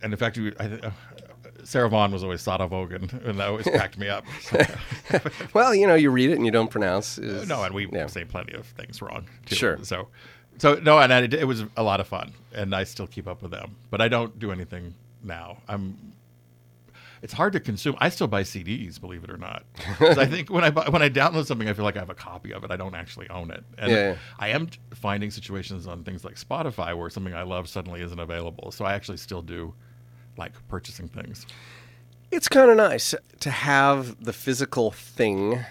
[0.02, 0.90] And in fact, I, uh,
[1.64, 4.24] Sarah Vaughan was always Sada Vogan, and that always cracked me up.
[4.42, 4.60] So,
[5.54, 7.18] Well, you know, you read it and you don't pronounce.
[7.18, 8.06] is- no, and we yeah.
[8.06, 9.26] say plenty of things wrong.
[9.46, 9.54] Too.
[9.56, 9.78] Sure.
[9.82, 10.08] So,
[10.58, 13.42] so no, and I, it was a lot of fun, and I still keep up
[13.42, 13.76] with them.
[13.90, 15.58] But I don't do anything now.
[15.68, 15.96] I'm.
[17.22, 17.96] It's hard to consume.
[17.98, 19.64] I still buy CDs, believe it or not.
[20.00, 22.14] I think when I buy, when I download something, I feel like I have a
[22.14, 22.70] copy of it.
[22.70, 23.64] I don't actually own it.
[23.78, 24.16] And Yeah.
[24.38, 28.70] I am finding situations on things like Spotify where something I love suddenly isn't available.
[28.70, 29.74] So I actually still do
[30.36, 31.46] like purchasing things.
[32.30, 35.64] It's kind of nice to have the physical thing,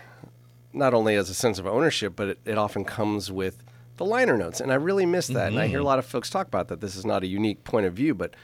[0.74, 3.64] not only as a sense of ownership, but it, it often comes with
[3.98, 4.60] the liner notes.
[4.60, 5.52] And I really miss that.
[5.52, 5.86] And I hear mm-hmm.
[5.86, 6.82] a lot of folks talk about that.
[6.82, 8.36] This is not a unique point of view, but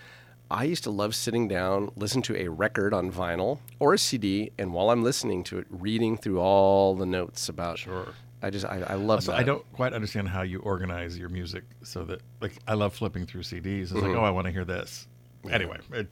[0.52, 4.52] I used to love sitting down, listen to a record on vinyl or a CD,
[4.58, 7.80] and while I'm listening to it, reading through all the notes about.
[7.80, 8.10] Sure.
[8.43, 9.39] I just, I, I love So that.
[9.39, 13.26] I don't quite understand how you organize your music so that, like, I love flipping
[13.28, 13.84] through CDs.
[13.84, 14.08] It's Mm-hmm.
[14.08, 15.08] like, oh, I want to hear this.
[15.49, 16.12] Anyway, it,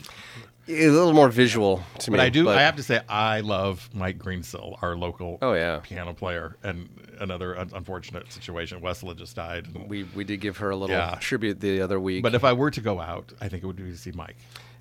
[0.68, 2.18] It's a little more visual to me.
[2.18, 2.48] but I do.
[2.50, 5.80] I have to say, I love Mike Greensill, our local Oh, yeah.
[5.84, 6.88] piano player, and
[7.20, 8.82] another un- unfortunate situation.
[8.82, 9.68] Wesla just died.
[9.74, 11.18] and- We, we did give her a little Yeah.
[11.20, 12.24] tribute the other week.
[12.24, 14.36] but if I were to go out, I think it would be to see Mike.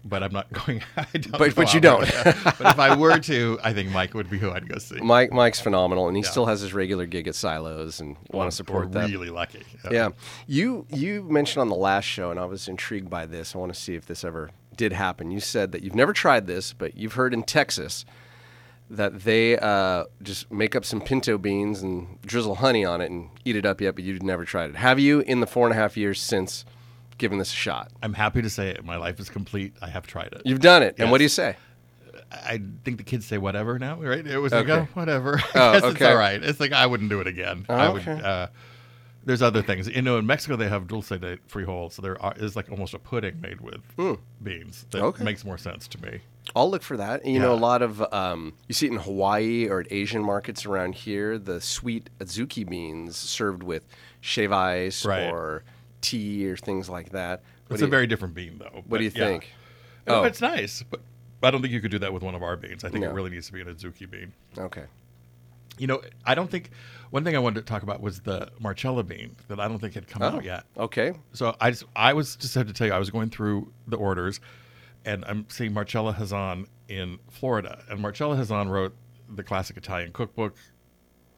[0.05, 0.83] But I'm not going.
[0.97, 2.01] I don't But- but you don't.
[2.25, 4.97] but if I were to, I think Mike would be who I'd go see.
[5.01, 6.31] Mike Mike's phenomenal, and he Yeah.
[6.31, 9.11] still has his regular gig at Silos, and want We're to support that.
[9.11, 9.65] Really lucky.
[9.91, 10.11] Yeah,
[10.47, 13.55] you you mentioned on the last show, and I was intrigued by this.
[13.57, 15.33] I want to see if this ever did happen.
[15.33, 18.05] You said that you've never tried this, but you've heard in Texas
[18.91, 23.29] that they uh, just make up some pinto beans and drizzle honey on it and
[23.45, 23.81] eat it up.
[23.81, 24.77] Yet, but you've never tried it.
[24.77, 26.65] Have you in the four and a half years since
[27.19, 27.91] given this a shot?
[28.03, 28.85] I'm happy to say it.
[28.85, 29.75] My life is complete.
[29.83, 30.43] I have tried it.
[30.45, 31.57] You've done it, and what do you say?
[32.31, 34.27] I think the kids say whatever now, right?
[34.27, 34.81] It was like, Okay.
[34.83, 35.41] oh, whatever.
[35.55, 36.43] Oh, guess it's all right.
[36.43, 37.65] It's like I wouldn't do it again.
[37.71, 38.03] I would.
[38.03, 38.21] okay.
[38.23, 38.49] Uh,
[39.25, 39.89] there's other things.
[39.89, 42.99] You know, in Mexico they have dulce de frijol, so there is like almost a
[42.99, 43.81] pudding made with
[44.43, 45.05] beans that Hmm.
[45.07, 45.25] Okay.
[45.25, 46.21] makes more sense to me.
[46.57, 47.25] I'll look for that.
[47.27, 50.65] You know, a lot of um, you see it in Hawaii or at Asian markets
[50.67, 51.39] around here.
[51.39, 53.85] The sweet azuki beans served with
[54.21, 55.31] shave ice Right.
[55.31, 55.63] or
[56.01, 57.43] tea or things like that.
[57.67, 58.83] What It's a you- very different bean, though.
[58.87, 59.25] What do you yeah.
[59.27, 59.53] think?
[60.07, 60.25] Oh.
[60.25, 61.01] it's nice, but
[61.43, 62.83] I don't think you could do that with one of our beans.
[62.83, 63.11] I think No.
[63.11, 64.33] it really needs to be an azuki bean.
[64.57, 64.85] okay.
[65.77, 66.71] You know, I don't think.
[67.11, 69.95] One thing I wanted to talk about was the Marcella bean that I don't think
[69.95, 70.65] had come Oh, out yet.
[70.77, 71.13] okay.
[71.35, 73.97] So I just I was just had to tell you I was going through the
[73.97, 74.41] orders,
[75.05, 78.95] and I'm seeing Marcella Hazan in Florida, and Marcella Hazan wrote
[79.29, 80.55] the classic Italian cookbook.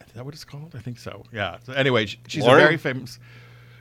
[0.06, 0.74] Is that what it's called?
[0.76, 1.24] I think so.
[1.32, 1.58] Yeah.
[1.64, 2.60] So anyway, sh- she's Lauren?
[2.60, 3.18] a very famous,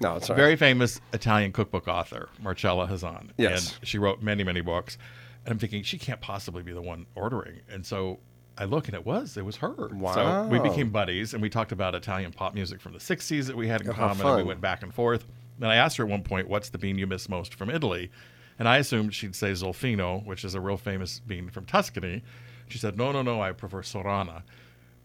[0.02, 3.30] No, all very famous Italian cookbook author, Marcella Hazan.
[3.38, 3.76] Yes.
[3.80, 4.98] And she wrote many many books,
[5.46, 8.20] and I'm thinking she can't possibly be the one ordering, and so.
[8.58, 9.88] I look and it was it was her.
[9.88, 10.14] Wow.
[10.14, 13.56] So we became buddies and we talked about Italian pop music from the '60s that
[13.56, 14.28] we had in Oh, common.
[14.28, 15.24] And we went back and forth.
[15.60, 18.12] Then I asked her at one point, "What's the bean you miss most from Italy?"
[18.60, 22.22] And I assumed she'd say Zolfino, which is a real famous bean from Tuscany.
[22.68, 24.44] She said, "No, no, no, I prefer Sorana,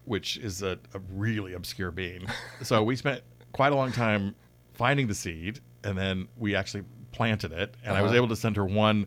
[0.04, 2.26] which is a, a really obscure bean."
[2.62, 4.34] so we spent quite a long time
[4.72, 7.74] finding the seed, and then we actually planted it.
[7.84, 8.16] And I was Uh-huh.
[8.16, 9.06] able to send her one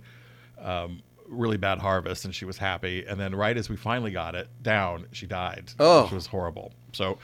[0.59, 3.05] um, really bad harvest, and she was happy.
[3.05, 6.03] And then right as we finally got it down, she died, Oh.
[6.03, 6.71] which was horrible.
[6.93, 7.19] So.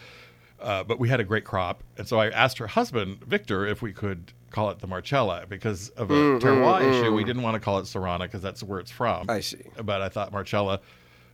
[0.61, 3.81] Uh, but we had a great crop, and so I asked her husband Victor if
[3.81, 7.13] we could call it the Marcella because of a terroir issue.
[7.13, 9.29] We didn't want to call it Sorana because that's where it's from.
[9.29, 9.63] I see.
[9.83, 10.79] But I thought Marcella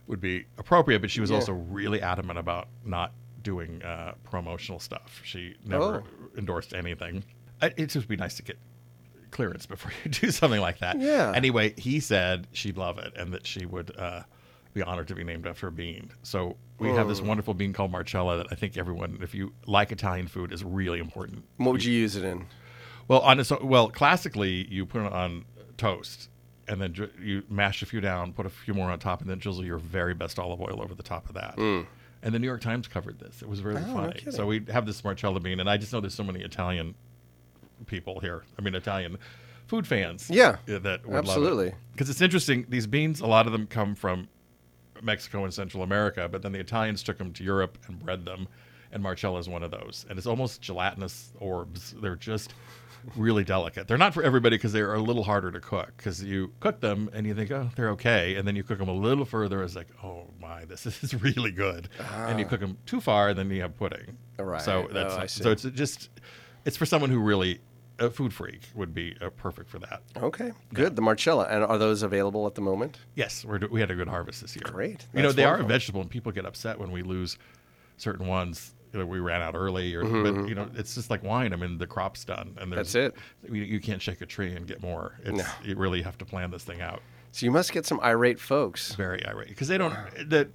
[0.08, 1.00] would be appropriate.
[1.00, 3.12] But she was also really adamant about not
[3.42, 5.20] doing uh, promotional stuff.
[5.24, 6.38] She never Oh.
[6.38, 7.22] endorsed anything.
[7.62, 8.58] It just would be nice to get
[9.30, 10.98] clearance before you do something like that.
[11.00, 11.32] Yeah.
[11.34, 14.22] Anyway, he said she'd love it and that she would uh,
[14.74, 16.10] be honored to be named after a bean.
[16.22, 17.08] So we have Oh.
[17.08, 20.64] this wonderful bean called Marcella that I think everyone, if you like Italian food, is
[20.64, 21.44] really important.
[21.58, 22.46] What would you use it in?
[23.10, 25.44] Well, on its, well, classically you put it on
[25.76, 26.28] toast
[26.68, 29.28] and then dri- you mash a few down, put a few more on top, and
[29.28, 31.58] then drizzle your very best olive oil over the top of that.
[31.58, 31.86] And
[32.22, 33.42] the New York Times covered this.
[33.42, 33.90] It was really Mm.
[33.90, 34.12] Oh, funny.
[34.12, 34.32] kidding.
[34.32, 36.94] so we have this Marcella bean, and I just know there's so many Italian
[37.86, 38.44] people here.
[38.56, 39.18] I mean, Italian
[39.66, 40.30] food fans.
[40.30, 41.74] Yeah, that would absolutely.
[41.90, 42.64] Because it's interesting.
[42.68, 44.28] These beans, a lot of them come from
[45.02, 48.46] Mexico and Central America, but then the Italians took them to Europe and bred them,
[48.92, 50.06] and Marcella is one of those.
[50.08, 51.96] And it's almost gelatinous orbs.
[52.00, 52.54] They're just
[53.16, 53.88] really delicate.
[53.88, 55.92] They're not for everybody because they're a little harder to cook.
[55.96, 58.88] Because you cook them and you think, oh, they're okay, and then you cook them
[58.88, 61.88] a little further, it's like, oh my, this is really good.
[62.14, 64.16] And you cook them too far, and then you have pudding.
[64.38, 64.42] Ah.
[64.42, 64.62] Right.
[64.62, 65.42] So Oh, that's see.
[65.42, 66.10] so it's just
[66.64, 67.60] it's for someone who really
[67.98, 70.02] a food freak would be uh, perfect for that.
[70.16, 70.96] Okay, good.
[70.96, 72.98] The Marcella, and are those available at the moment?
[73.14, 74.62] Yes, we're, we had a good harvest this year.
[74.64, 75.06] Great.
[75.12, 77.36] You know, That's they are a vegetable, and people get upset when we lose
[77.98, 78.74] certain ones.
[78.92, 81.52] You know, we ran out early, or but you know, it's just like wine.
[81.52, 82.74] I mean, the crop's done, and Mm-hmm.
[82.74, 85.14] That's You, you can't shake a tree and get more.
[85.24, 85.44] It's, No.
[85.64, 87.00] You really have to plan this thing out.
[87.32, 88.94] So you must get some irate folks.
[88.96, 89.94] Very irate because they don't
[90.30, 90.48] that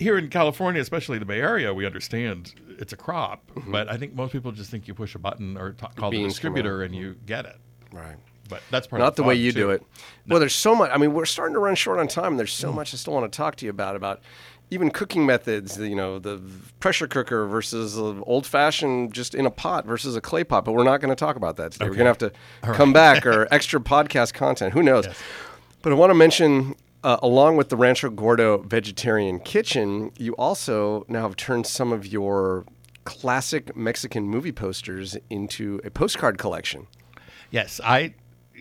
[0.00, 4.14] here in California, especially the Bay Area, we understand it's a crop, but I think
[4.14, 6.22] most people just think you push a button or t- call the Mm-hmm.
[6.24, 7.56] Beans distributor and you get it.
[7.92, 8.16] Right.
[8.48, 9.60] But that's part Not of the way you too.
[9.60, 9.82] do it.
[10.26, 10.90] Well, there's so much.
[10.92, 12.32] I mean, we're starting to run short on time.
[12.32, 12.60] And there's Mm.
[12.60, 14.22] so much I still want to talk to you about about
[14.70, 15.78] even cooking methods.
[15.78, 16.40] You know, the
[16.80, 20.64] pressure cooker versus old fashioned just in a pot versus a clay pot.
[20.64, 21.86] But we're not going to talk about that today.
[21.88, 22.32] We're going to have to
[22.72, 24.72] come back or extra podcast content.
[24.74, 25.06] Who knows?
[25.82, 26.74] But I want to mention.
[27.02, 32.06] Uh, along with the Rancho Gordo Vegetarian Kitchen, you also now have turned some of
[32.06, 32.66] your
[33.04, 36.86] classic Mexican movie posters into a postcard collection.
[37.50, 38.12] Yes, I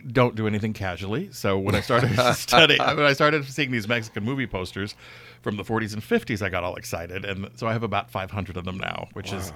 [0.02, 1.30] don't do anything casually.
[1.32, 4.95] So when I started studying, when I started seeing these Mexican movie posters
[5.41, 8.58] from the 40s and 50s, I got all excited, and so I have about 500
[8.58, 9.54] of them now, which is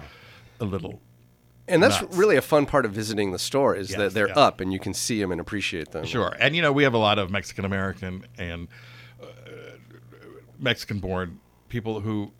[0.59, 0.99] a little.
[1.67, 2.15] And that's nuts.
[2.15, 4.33] really a fun part of visiting the store is that they're yeah.
[4.33, 6.05] up and you can see them and appreciate them.
[6.05, 8.67] Sure, and you know we have a lot of Mexican American and
[9.21, 9.27] uh,
[10.59, 11.39] Mexican born
[11.69, 12.33] people who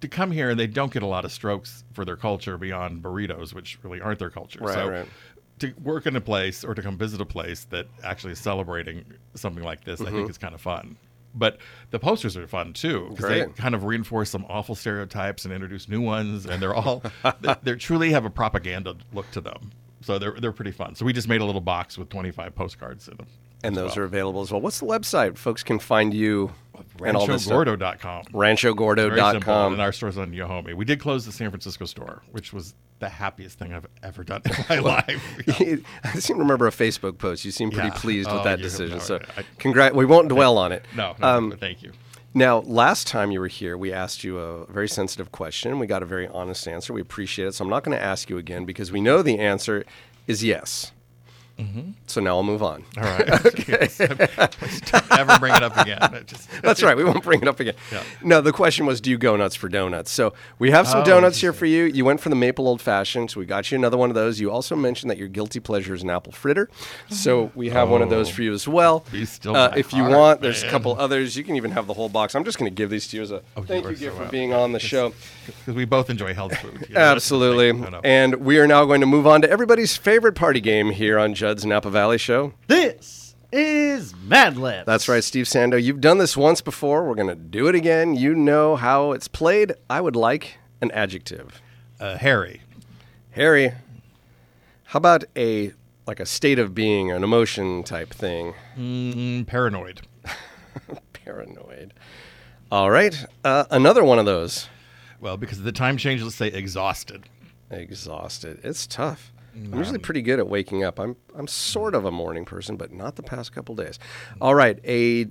[0.00, 3.02] to come here and they don't get a lot of strokes for their culture beyond
[3.02, 4.60] burritos, which really aren't their culture.
[4.60, 5.08] Right, so right.
[5.60, 9.04] To work in a place or to come visit a place that actually is celebrating
[9.34, 10.16] something like this, I Mm-hmm.
[10.16, 10.96] think is kind of fun.
[11.34, 11.58] But
[11.90, 15.88] the posters are fun too because they kind of reinforce some awful stereotypes and introduce
[15.88, 17.02] new ones, and they're all
[17.62, 19.70] they truly have a propaganda look to them.
[20.00, 20.94] So they're they're pretty fun.
[20.94, 23.26] So we just made a little box with 25 postcards in them.
[23.64, 24.00] And those well.
[24.00, 24.60] are available as well.
[24.60, 25.38] What's the website?
[25.38, 26.52] Folks can find you
[27.04, 27.64] and all this stuff.
[27.64, 28.24] RanchoGordo.com.
[28.32, 29.72] RanchoGordo.com.
[29.74, 30.74] And our store's on Yajome.
[30.74, 34.42] We did close the San Francisco store, which was the happiest thing I've ever done
[34.46, 35.22] in my life.
[36.04, 37.44] I seem to remember a Facebook post.
[37.44, 37.94] You seem pretty Yeah.
[37.94, 38.98] pleased Oh, with that decision.
[38.98, 39.16] no so.
[39.36, 39.94] I- congrat.
[39.94, 40.86] We won't dwell on it.
[40.96, 41.92] No, no, Um, but thank you.
[42.32, 45.78] Now, last time you were here, we asked you a very sensitive question.
[45.78, 46.92] We got a very honest answer.
[46.94, 47.52] We appreciate it.
[47.54, 49.84] So I'm not going to ask you again because we know the answer
[50.26, 50.92] is yes.
[52.06, 52.84] So now I'll move on.
[52.96, 53.46] All right.
[53.46, 53.88] okay.
[54.86, 56.24] Don't ever bring it up again.
[56.26, 56.96] Just- That's right.
[56.96, 57.74] We won't bring it up again.
[57.90, 58.02] Yeah.
[58.22, 60.10] No, the question was, do you go nuts for donuts?
[60.10, 61.84] So we have some Oh, donuts here for you.
[61.84, 64.40] You went for the maple old fashioned, so we got you another one of those.
[64.40, 66.68] You also mentioned that your guilty pleasure is an apple fritter,
[67.08, 69.04] so we have one of those for you as well.
[69.44, 71.36] Uh, if you heart, want, there's a couple others.
[71.36, 72.34] You can even have the whole box.
[72.34, 74.16] I'm just going to give these to you as a Oh, thank you you gift
[74.16, 75.12] so for being on the show.
[75.46, 76.86] Because we both enjoy health food.
[76.88, 77.72] you know, Absolutely.
[77.72, 77.84] thing.
[77.84, 78.00] I know.
[78.04, 81.34] And we are now going to move on to everybody's favorite party game here on
[81.52, 82.54] Judd's Napa Valley Show.
[82.66, 84.86] This is Mad Libs.
[84.86, 85.80] That's right, Steve Sando.
[85.82, 87.06] You've done this once before.
[87.06, 88.14] We're going to do it again.
[88.14, 89.74] You know how it's played.
[89.90, 91.60] I would like an adjective.
[92.00, 92.62] uh, Harry.
[93.32, 93.72] Harry,
[94.84, 95.72] how about a
[96.06, 98.54] like a state of being, an emotion type thing?
[98.78, 100.00] Mm, paranoid.
[101.12, 101.92] Paranoid.
[102.70, 104.70] All right, uh, another one of those.
[105.20, 107.28] Well, because of the time change, let's say exhausted.
[107.70, 108.60] Exhausted.
[108.64, 109.34] It's tough.
[109.54, 110.98] I'm usually pretty good at waking up.
[110.98, 113.98] I'm I'm sort of a morning person, but not the past couple days.
[114.40, 115.28] All right, a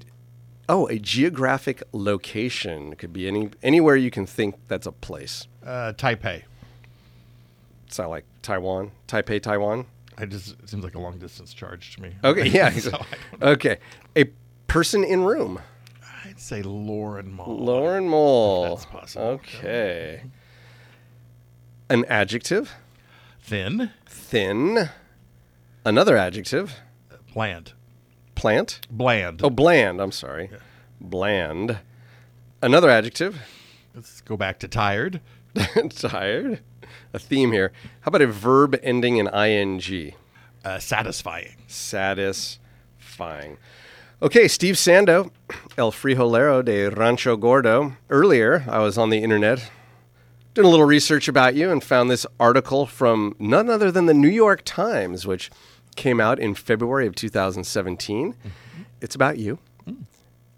[0.70, 5.48] oh a geographic location could be any anywhere you can think that's a place.
[5.66, 6.44] Uh, Taipei.
[7.90, 9.86] Sound like Taiwan, Taipei, Taiwan.
[10.18, 12.14] I just it seems like a long distance charge to me.
[12.24, 12.70] Okay, yeah.
[12.72, 13.04] So
[13.42, 13.80] okay,
[14.16, 14.26] a
[14.68, 15.60] person in room.
[16.26, 17.58] I'd say Lauren Mall.
[17.58, 18.76] Lauren Mole.
[18.76, 19.26] That's possible.
[19.26, 20.24] Okay.
[21.90, 22.74] An adjective.
[23.42, 23.92] Thin.
[24.06, 24.90] Thin.
[25.84, 26.80] Another adjective.
[27.34, 27.74] Bland.
[28.36, 28.80] Plant.
[28.90, 29.42] Bland.
[29.44, 30.00] Oh, bland.
[30.00, 30.50] I'm sorry.
[31.00, 31.80] Bland.
[32.62, 33.42] Another adjective.
[33.94, 35.20] Let's go back to tired.
[35.90, 36.62] Tired.
[37.14, 37.74] A theme here.
[38.02, 40.14] How about a verb ending in ing?
[40.64, 41.56] Uh, satisfying.
[41.68, 43.58] Satisfying.
[44.22, 45.32] Okay, Steve Sando,
[45.78, 47.98] El Frijolero de Rancho Gordo.
[48.10, 49.70] Earlier, I was on the internet
[50.54, 54.14] doing a little research about you and found this article from none other than the
[54.14, 55.50] New York Times, which
[55.96, 58.34] came out in February of 2017.
[58.34, 58.50] Mm-hmm.
[59.02, 60.04] It's about you, mm.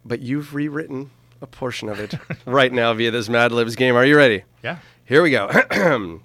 [0.04, 2.16] but you've rewritten a portion of it
[2.46, 3.96] right now via this Mad Libs game.
[3.96, 4.44] Are you ready?
[4.64, 4.78] Yeah.
[5.06, 5.50] Here we go.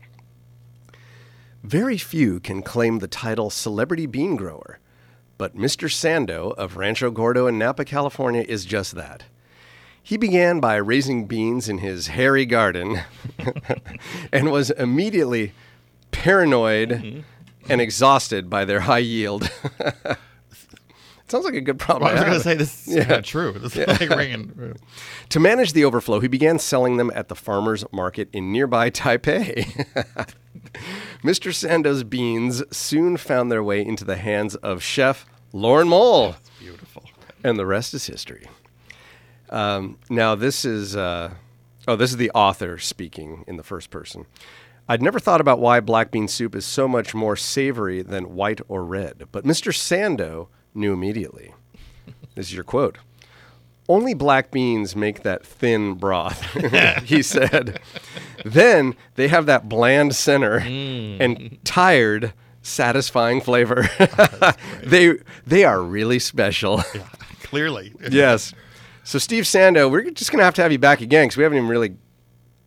[1.62, 4.78] Very few can claim the title celebrity bean grower,
[5.36, 5.88] but Mr.
[5.88, 9.24] Sando of Rancho Gordo in Napa, California is just that.
[10.08, 13.00] He began by raising beans in his hairy garden
[14.32, 15.52] and was immediately
[16.12, 17.20] paranoid mm-hmm.
[17.68, 19.50] and exhausted by their high yield.
[21.28, 22.10] Sounds like a good problem.
[22.10, 23.04] Well, I was going to say this is Yeah.
[23.04, 23.52] kind of true.
[23.52, 24.76] This is like ringing.
[25.28, 29.94] To manage the overflow, he began selling them at the farmers market in nearby Taipei.
[31.22, 31.52] Mr.
[31.52, 37.04] Sando's beans soon found their way into the hands of chef Lauren Mole, Beautiful.
[37.44, 38.46] and the rest is history.
[39.50, 41.34] Um, now, this is uh,
[41.86, 44.26] oh, this is the author speaking in the first person.
[44.88, 48.60] I'd never thought about why black bean soup is so much more savory than white
[48.68, 49.70] or red, but Mr.
[49.72, 51.52] Sando knew immediately.
[52.34, 52.96] This is your quote.
[53.86, 56.42] Only black beans make that thin broth,
[57.04, 57.80] he said.
[58.44, 62.32] Then they have that bland center and tired,
[62.62, 63.88] satisfying flavor.
[64.84, 66.78] they they are really special.
[67.42, 67.94] Clearly.
[68.10, 68.52] yes.
[69.08, 71.56] So Steve Sando, we're just gonna have to have you back again because we haven't
[71.56, 71.96] even really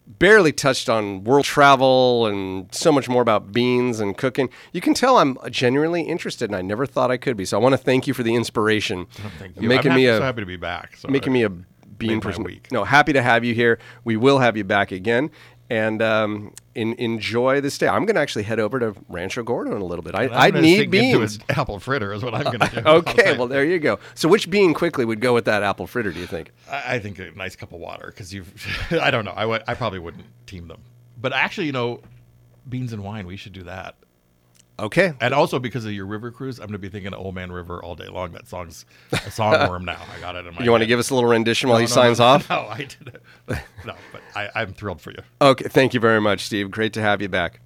[0.08, 4.50] barely touched on world travel and so much more about beans and cooking.
[4.74, 7.46] You can tell I'm genuinely interested, and I never thought I could be.
[7.46, 9.06] So I want to thank you for the inspiration,
[9.38, 9.70] Thank you.
[9.70, 10.98] making I'm me happy, a so happy to be back.
[10.98, 12.44] So making me a bean person.
[12.44, 12.72] week.
[12.72, 13.78] No, happy to have you here.
[14.04, 15.30] We will have you back again.
[15.72, 17.88] And um, in, enjoy this day.
[17.88, 20.14] I'm going to actually head over to Rancho Gordo in a little bit.
[20.16, 21.40] I, I need beans.
[21.48, 22.82] apple fritter is what I'm going to do.
[22.86, 23.98] Okay, well there you go.
[24.14, 26.12] So which bean quickly would go with that apple fritter?
[26.12, 26.52] Do you think?
[26.70, 28.52] I, I think a nice cup of water because you've.
[28.92, 29.32] I don't know.
[29.32, 30.82] I would- I probably wouldn't team them,
[31.18, 32.02] but actually, you know,
[32.68, 33.26] beans and wine.
[33.26, 33.96] We should do that.
[34.80, 37.36] Okay, And also because of your river cruise, I'm going to be thinking of Old
[37.36, 38.32] Man River all day long.
[38.32, 40.00] That song's a songworm now.
[40.18, 40.64] I got it in my.
[40.64, 42.50] you want to give us a little rendition while No, he no, signs no, off?
[42.50, 43.24] No, I did it.
[43.86, 45.20] No, but I, I'm thrilled for you.
[45.40, 46.72] Okay, thank you very much, Steve.
[46.72, 47.60] Great to have you back.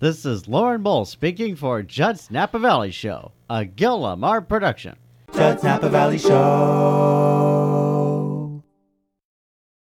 [0.00, 4.96] This is Lauren Bull speaking for Judd's Napa Valley Show, a Gil Lamar production.
[5.32, 7.49] Judd's Napa Valley Show.